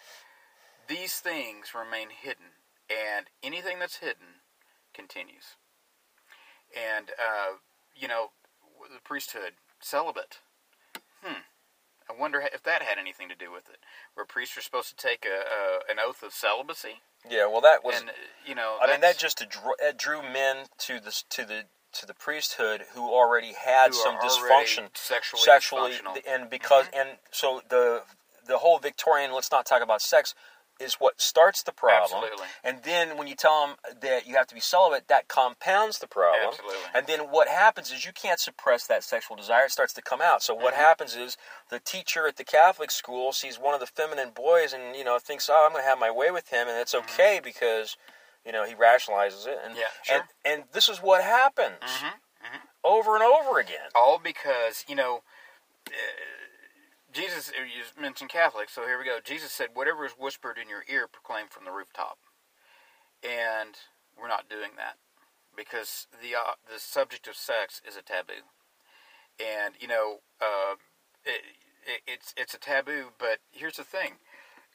[0.88, 2.58] these things remain hidden,
[2.90, 4.42] and anything that's hidden
[4.94, 5.56] continues.
[6.76, 7.58] And uh,
[7.96, 8.32] you know,
[8.82, 10.40] the priesthood celibate.
[11.24, 11.42] Hmm.
[12.10, 13.80] I wonder if that had anything to do with it.
[14.14, 17.84] Where priests are supposed to take a, a an oath of celibacy, Yeah, well, that
[17.84, 18.00] was.
[18.00, 18.14] and uh,
[18.46, 21.64] you know, I mean, that just drew, it drew men to the to the
[22.00, 25.94] to the priesthood who already had who some dysfunction sexually, sexually,
[26.28, 28.04] and because and so the
[28.48, 30.34] the whole Victorian let's not talk about sex
[30.80, 32.24] is what starts the problem.
[32.24, 32.46] Absolutely.
[32.64, 36.06] And then when you tell them that you have to be celibate, that compounds the
[36.08, 36.50] problem.
[36.50, 36.78] Absolutely.
[36.94, 40.22] And then what happens is you can't suppress that sexual desire; it starts to come
[40.22, 40.44] out.
[40.44, 40.84] So what Mm-hmm.
[40.84, 41.36] happens is
[41.70, 45.18] the teacher at the Catholic school sees one of the feminine boys and you know
[45.18, 47.98] thinks, "Oh, I'm going to have my way with him," and it's okay because
[48.48, 49.60] you know he rationalizes it.
[49.64, 49.80] And Mm-hmm.
[49.80, 50.18] Yeah, sure.
[50.18, 52.14] and, and this is what happens Mhm,
[52.84, 53.92] over and over again.
[53.96, 55.24] all because you know
[55.88, 55.92] uh,
[57.14, 57.50] Jesus.
[57.50, 59.20] uh, You mentioned Catholic, so here we go.
[59.24, 62.20] Jesus said, "Whatever is whispered in your ear, proclaim from the rooftop,"
[63.24, 63.76] and
[64.20, 64.98] we're not doing that
[65.56, 68.46] because the uh, the subject of sex is a taboo,
[69.44, 70.76] and you know uh,
[71.26, 71.42] it,
[71.86, 73.08] it, it's it's a taboo.
[73.20, 74.14] But here's the thing: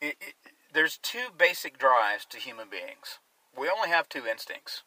[0.00, 0.34] it, it,
[0.72, 3.18] there's two basic drives to human beings.
[3.58, 4.82] We only have two instincts.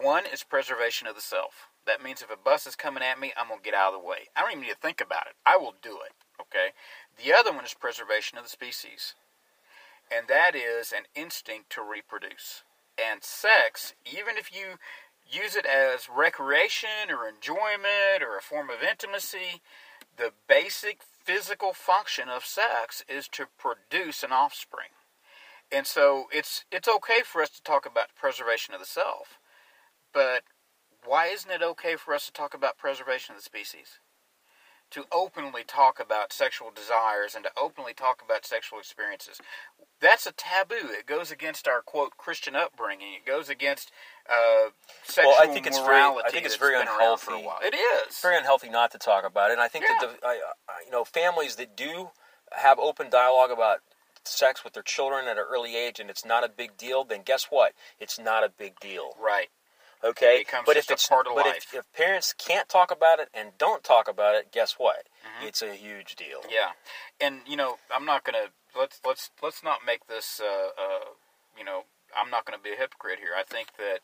[0.00, 1.68] One is preservation of the self.
[1.86, 4.00] That means if a bus is coming at me, I'm going to get out of
[4.00, 4.28] the way.
[4.34, 5.34] I don't even need to think about it.
[5.46, 6.12] I will do it.
[6.40, 6.74] Okay?
[7.16, 9.14] The other one is preservation of the species.
[10.10, 12.62] And that is an instinct to reproduce.
[12.98, 14.78] And sex, even if you
[15.28, 19.62] use it as recreation or enjoyment or a form of intimacy,
[20.16, 24.88] the basic physical function of sex is to produce an offspring.
[25.72, 29.38] And so it's it's okay for us to talk about preservation of the self,
[30.12, 30.42] but
[31.04, 34.00] why isn't it okay for us to talk about preservation of the species?
[34.92, 39.40] To openly talk about sexual desires and to openly talk about sexual experiences.
[40.00, 40.90] That's a taboo.
[40.90, 43.14] It goes against our quote Christian upbringing.
[43.14, 43.90] It goes against
[44.30, 44.70] uh,
[45.02, 47.46] sexual Well, I think it's very- I think it's very been around for a unhealthy.
[47.46, 47.58] while.
[47.64, 48.06] It is.
[48.06, 49.54] It's very unhealthy not to talk about it.
[49.54, 52.10] And I think that the, I, I, you know, families that do
[52.52, 53.80] have open dialogue about
[54.28, 57.22] sex with their children at an early age, and it's not a big deal, then
[57.24, 57.72] guess what?
[57.98, 59.10] It's not a big deal.
[59.20, 59.48] right.
[60.04, 61.66] Okay, It becomes but just if a it's part of but life.
[61.72, 65.06] If, if parents can't talk about it and don't talk about it, guess what?
[65.24, 65.46] Mm-hmm.
[65.48, 66.40] It's a huge deal.
[66.50, 66.72] Yeah,
[67.18, 70.38] and you know, I'm not gonna let's let's let's not make this.
[70.38, 71.04] Uh, uh,
[71.58, 73.32] you know, I'm not gonna be a hypocrite here.
[73.36, 74.00] I think that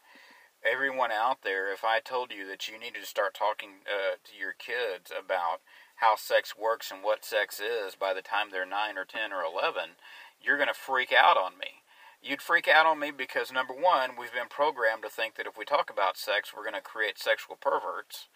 [0.65, 4.33] everyone out there, if I told you that you needed to start talking uh, to
[4.39, 5.61] your kids about
[5.97, 9.43] how sex works and what sex is by the time they're nine or ten or
[9.43, 9.97] eleven,
[10.41, 11.83] you're gonna freak out on me.
[12.23, 15.59] You'd freak out on me because number one, we've been programmed to think that if
[15.59, 18.29] we talk about sex, we're going to create sexual perverts.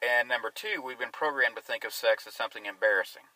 [0.00, 3.28] And number two, we've been programmed to think of sex as something embarrassing.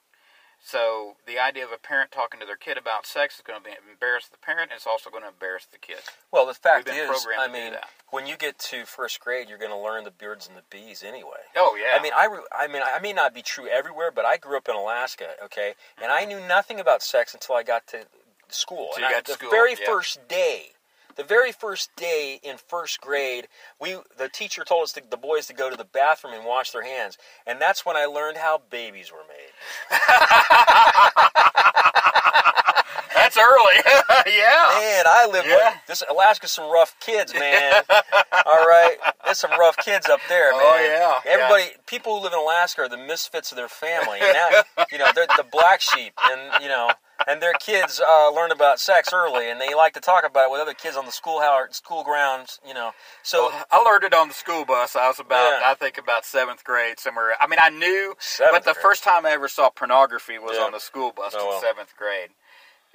[0.62, 3.64] So the idea of a parent talking to their kid about sex is going to
[3.64, 4.70] be embarrass the parent.
[4.70, 6.00] And it's also going to embarrass the kid.
[6.30, 7.74] Well, the fact is, I mean,
[8.10, 11.02] when you get to first grade, you're going to learn the birds and the bees
[11.02, 11.48] anyway.
[11.56, 11.98] Oh yeah.
[11.98, 14.56] I mean, I, re- I mean, I may not be true everywhere, but I grew
[14.56, 16.40] up in Alaska, okay, and I mm-hmm.
[16.40, 18.06] knew nothing about sex until I got to
[18.48, 18.90] school.
[18.94, 19.86] Till And I- got to the school, very yeah.
[19.86, 20.72] first day,
[21.18, 23.48] the very first day in first grade,
[23.80, 26.70] we the teacher told us to, the boys to go to the bathroom and wash
[26.70, 29.52] their hands, and that's when I learned how babies were made.
[33.34, 33.76] that's early.
[34.26, 34.78] yeah.
[34.80, 35.56] Man, I live Yeah.
[35.70, 37.82] with this Alaska's some rough kids, man.
[38.46, 40.60] All right, there's some rough kids up there, man.
[40.62, 41.32] Oh, yeah, yeah.
[41.32, 44.18] Everybody, people who live in Alaska are the misfits of their family.
[44.20, 46.90] And now, you know, they're the black sheep, and you know,
[47.26, 50.50] and their kids uh, learn about sex early, and they like to talk about it
[50.52, 52.60] with other kids on the school house, school grounds.
[52.66, 54.94] You know, so Well, I learned it on the school bus.
[54.96, 55.70] I was about, Yeah.
[55.70, 57.34] I think, about seventh grade somewhere.
[57.40, 58.82] I mean, I knew, Seventh but the grade.
[58.82, 60.64] first time I ever saw pornography was Yeah.
[60.64, 61.60] on the school bus Oh, in well.
[61.60, 62.30] seventh grade,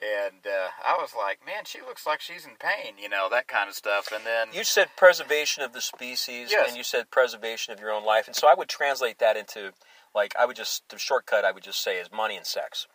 [0.04, 3.48] and uh, I was like, "Man, she looks like she's in pain," you know, that
[3.48, 4.12] kind of stuff.
[4.14, 6.68] And then, you said preservation of the species, Yes.
[6.70, 9.72] and you said preservation of your own life, and so I would translate that into,
[10.14, 12.88] like, I would just the shortcut I would just say is money and sex.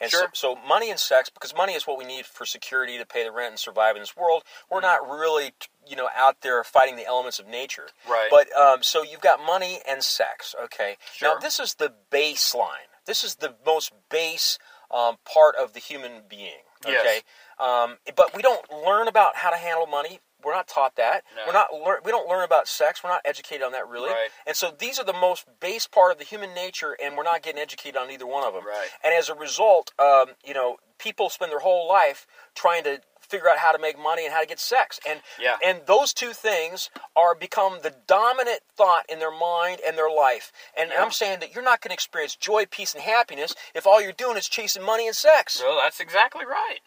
[0.00, 0.28] And Sure.
[0.34, 3.24] so, so money and sex, because money is what we need for security to pay
[3.24, 4.42] the rent and survive in this world.
[4.70, 5.04] We're Mm-hmm.
[5.08, 5.54] not really,
[5.86, 7.88] you know, out there fighting the elements of nature.
[8.08, 8.28] Right.
[8.30, 10.54] But um, so you've got money and sex.
[10.64, 10.96] Okay.
[11.14, 11.34] Sure.
[11.34, 12.88] Now this is the baseline.
[13.06, 14.58] This is the most base
[14.90, 16.62] um, part of the human being.
[16.86, 17.00] Yes.
[17.00, 17.20] Okay.
[17.58, 20.20] Um, but we don't learn about how to handle money.
[20.44, 21.24] We're not taught that.
[21.34, 21.42] No.
[21.46, 21.68] We're not.
[21.72, 23.02] Lear- we don't learn about sex.
[23.02, 24.10] We're not educated on that really.
[24.10, 24.28] Right.
[24.46, 27.42] And so these are the most base part of the human nature, and we're not
[27.42, 28.64] getting educated on either one of them.
[28.64, 28.88] Right.
[29.02, 33.48] And as a result, um, you know, people spend their whole life trying to figure
[33.48, 35.56] out how to make money and how to get sex, and Yeah.
[35.64, 40.52] and those two things are become the dominant thought in their mind and their life.
[40.76, 41.02] And Yeah.
[41.02, 44.12] I'm saying that you're not going to experience joy, peace, and happiness if all you're
[44.12, 45.60] doing is chasing money and sex.
[45.62, 46.80] well, that's exactly right.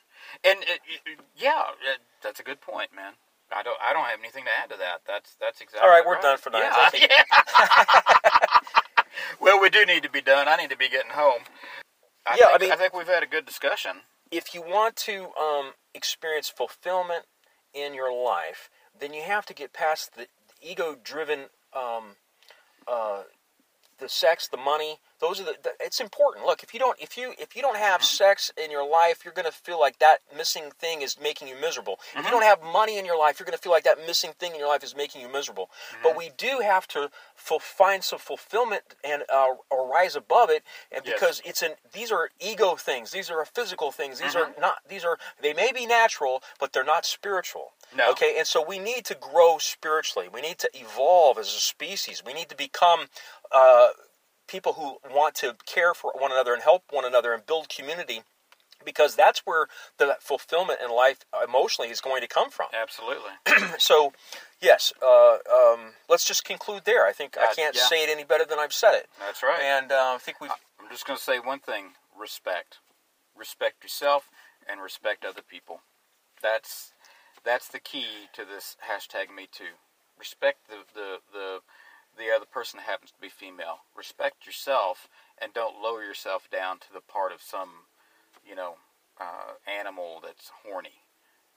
[0.43, 3.13] And it, it- yeah, it, that's a good point, man.
[3.51, 5.01] I don't, I don't have anything to add to that.
[5.07, 5.81] That's that's exactly.
[5.87, 6.91] All right, we're done for tonight.
[6.93, 8.59] Yeah, yeah.
[9.39, 10.47] well, we do need to be done.
[10.47, 11.41] I need to be getting home.
[12.27, 14.01] I Yeah, I think, mean- I think we've had a good discussion.
[14.31, 17.25] if you want to um, experience fulfillment
[17.73, 20.27] in your life, then you have to get past the
[20.61, 22.15] ego-driven, um,
[22.87, 23.23] uh,
[23.99, 24.99] the sex, the money.
[25.19, 25.71] Those are the, the.
[25.81, 26.45] It's important.
[26.45, 28.05] Look, if you don't, if you if you don't have mm-hmm.
[28.05, 31.59] sex in your life, you're going to feel like that missing thing is making you
[31.59, 31.99] miserable.
[31.99, 32.31] If you mm-hmm.
[32.31, 34.59] don't have money in your life, you're going to feel like that missing thing in
[34.59, 35.69] your life is making you miserable.
[36.01, 36.19] But mm-hmm.
[36.19, 41.03] we do have to ful- find some fulfillment and uh, or rise above it, and
[41.05, 41.15] Yes.
[41.15, 43.11] because it's an these are ego things.
[43.11, 44.19] These are physical things.
[44.19, 44.77] These are not.
[44.87, 47.73] These are they may be natural, but they're not spiritual.
[47.95, 48.11] No.
[48.11, 50.29] Okay, and so we need to grow spiritually.
[50.31, 52.23] We need to evolve as a species.
[52.25, 53.07] We need to become.
[53.51, 53.89] Uh,
[54.47, 58.21] people who want to care for one another and help one another and build community
[58.85, 62.67] because that's where the fulfillment in life emotionally is going to come from.
[62.73, 63.31] Absolutely.
[63.77, 64.13] So,
[64.61, 67.05] yes, uh, um, let's just conclude there.
[67.05, 67.83] I think I Uh, can't yeah.
[67.87, 69.07] say it any better than I've said it.
[69.19, 69.59] That's right.
[69.61, 70.51] And uh, I think we've.
[70.79, 72.77] I'm just going to say one thing: respect.
[73.35, 74.29] Respect yourself
[74.67, 75.81] and respect other people.
[76.41, 76.93] That's
[77.43, 79.75] that's the key to this hashtag Me Too.
[80.17, 81.59] Respect the the the
[82.19, 83.79] the other person happens to be female.
[83.95, 85.07] Respect yourself
[85.41, 87.87] and don't lower yourself down to the part of some,
[88.45, 88.75] you know,
[89.19, 91.01] uh, animal that's horny.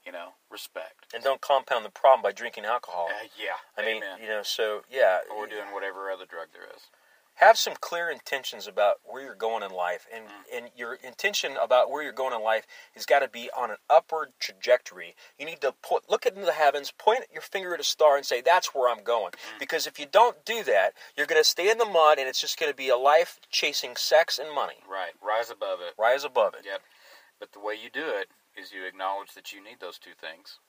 [0.05, 1.07] You know, respect.
[1.13, 3.07] And don't compound the problem by drinking alcohol.
[3.07, 3.55] Uh, yeah.
[3.77, 5.19] I mean, you know, so yeah.
[5.31, 6.91] or doing whatever other drug there is.
[7.35, 10.57] Have some clear intentions about where you're going in life and Mm.
[10.57, 13.77] and your intention about where you're going in life has got to be on an
[13.89, 17.83] upward trajectory you need to put look into the heavens point your finger at a
[17.83, 19.59] star and say that's where i'm going Mm.
[19.59, 22.39] because if you don't do that you're going to stay in the mud and it's
[22.41, 25.13] just going to be a life chasing sex and money Right.
[25.21, 25.93] Rise above it.
[25.97, 26.81] rise above it Yep.
[27.39, 30.59] But the way you do it is you acknowledge that you need those two things,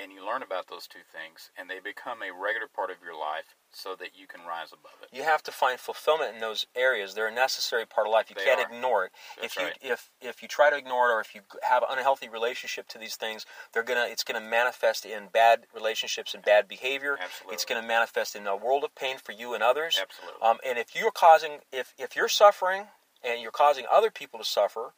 [0.00, 3.14] and you learn about those two things, and they become a regular part of your
[3.18, 5.08] life so that you can rise above it.
[5.12, 7.14] You have to find fulfillment in those areas.
[7.14, 8.30] They're a necessary part of life.
[8.30, 8.72] You They can't are.
[8.72, 9.12] ignore it.
[9.40, 9.78] That's if you right.
[9.82, 12.98] if if you try to ignore it or if you have an unhealthy relationship to
[12.98, 17.18] these things, they're gonna it's gonna manifest in bad relationships and bad behavior.
[17.20, 17.54] Absolutely.
[17.54, 19.98] It's gonna manifest in a world of pain for you and others.
[20.00, 20.40] Absolutely.
[20.42, 22.84] Um, and if you're causing if if you're suffering
[23.22, 24.92] and you're causing other people to suffer,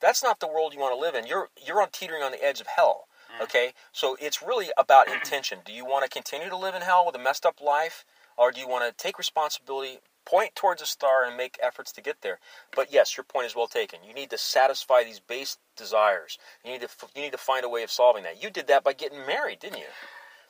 [0.00, 1.26] that's not the world you want to live in.
[1.26, 3.07] You're you're on teetering on the edge of hell.
[3.40, 5.58] Okay, so it's really about intention.
[5.64, 8.04] Do you want to continue to live in hell with a messed up life,
[8.36, 12.00] or do you want to take responsibility, point towards a star, and make efforts to
[12.00, 12.38] get there?
[12.74, 14.00] But yes, your point is well taken.
[14.06, 16.38] You need to satisfy these base desires.
[16.64, 18.42] You need to f- you need to find a way of solving that.
[18.42, 19.86] You did that by getting married, didn't you?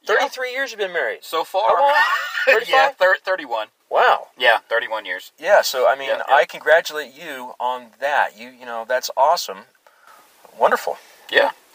[0.07, 1.21] Thirty-three years you've been married.
[1.23, 2.63] So far, How long?
[2.69, 3.69] yeah, thir- 31.
[3.91, 4.29] Wow.
[4.39, 5.33] Yeah, 31 years.
[5.39, 6.35] Yeah, so I mean, Yeah, yeah.
[6.35, 8.39] I congratulate you on that.
[8.39, 9.59] You you know, that's awesome.
[10.59, 10.99] Wonderful.
[11.31, 11.51] Yeah.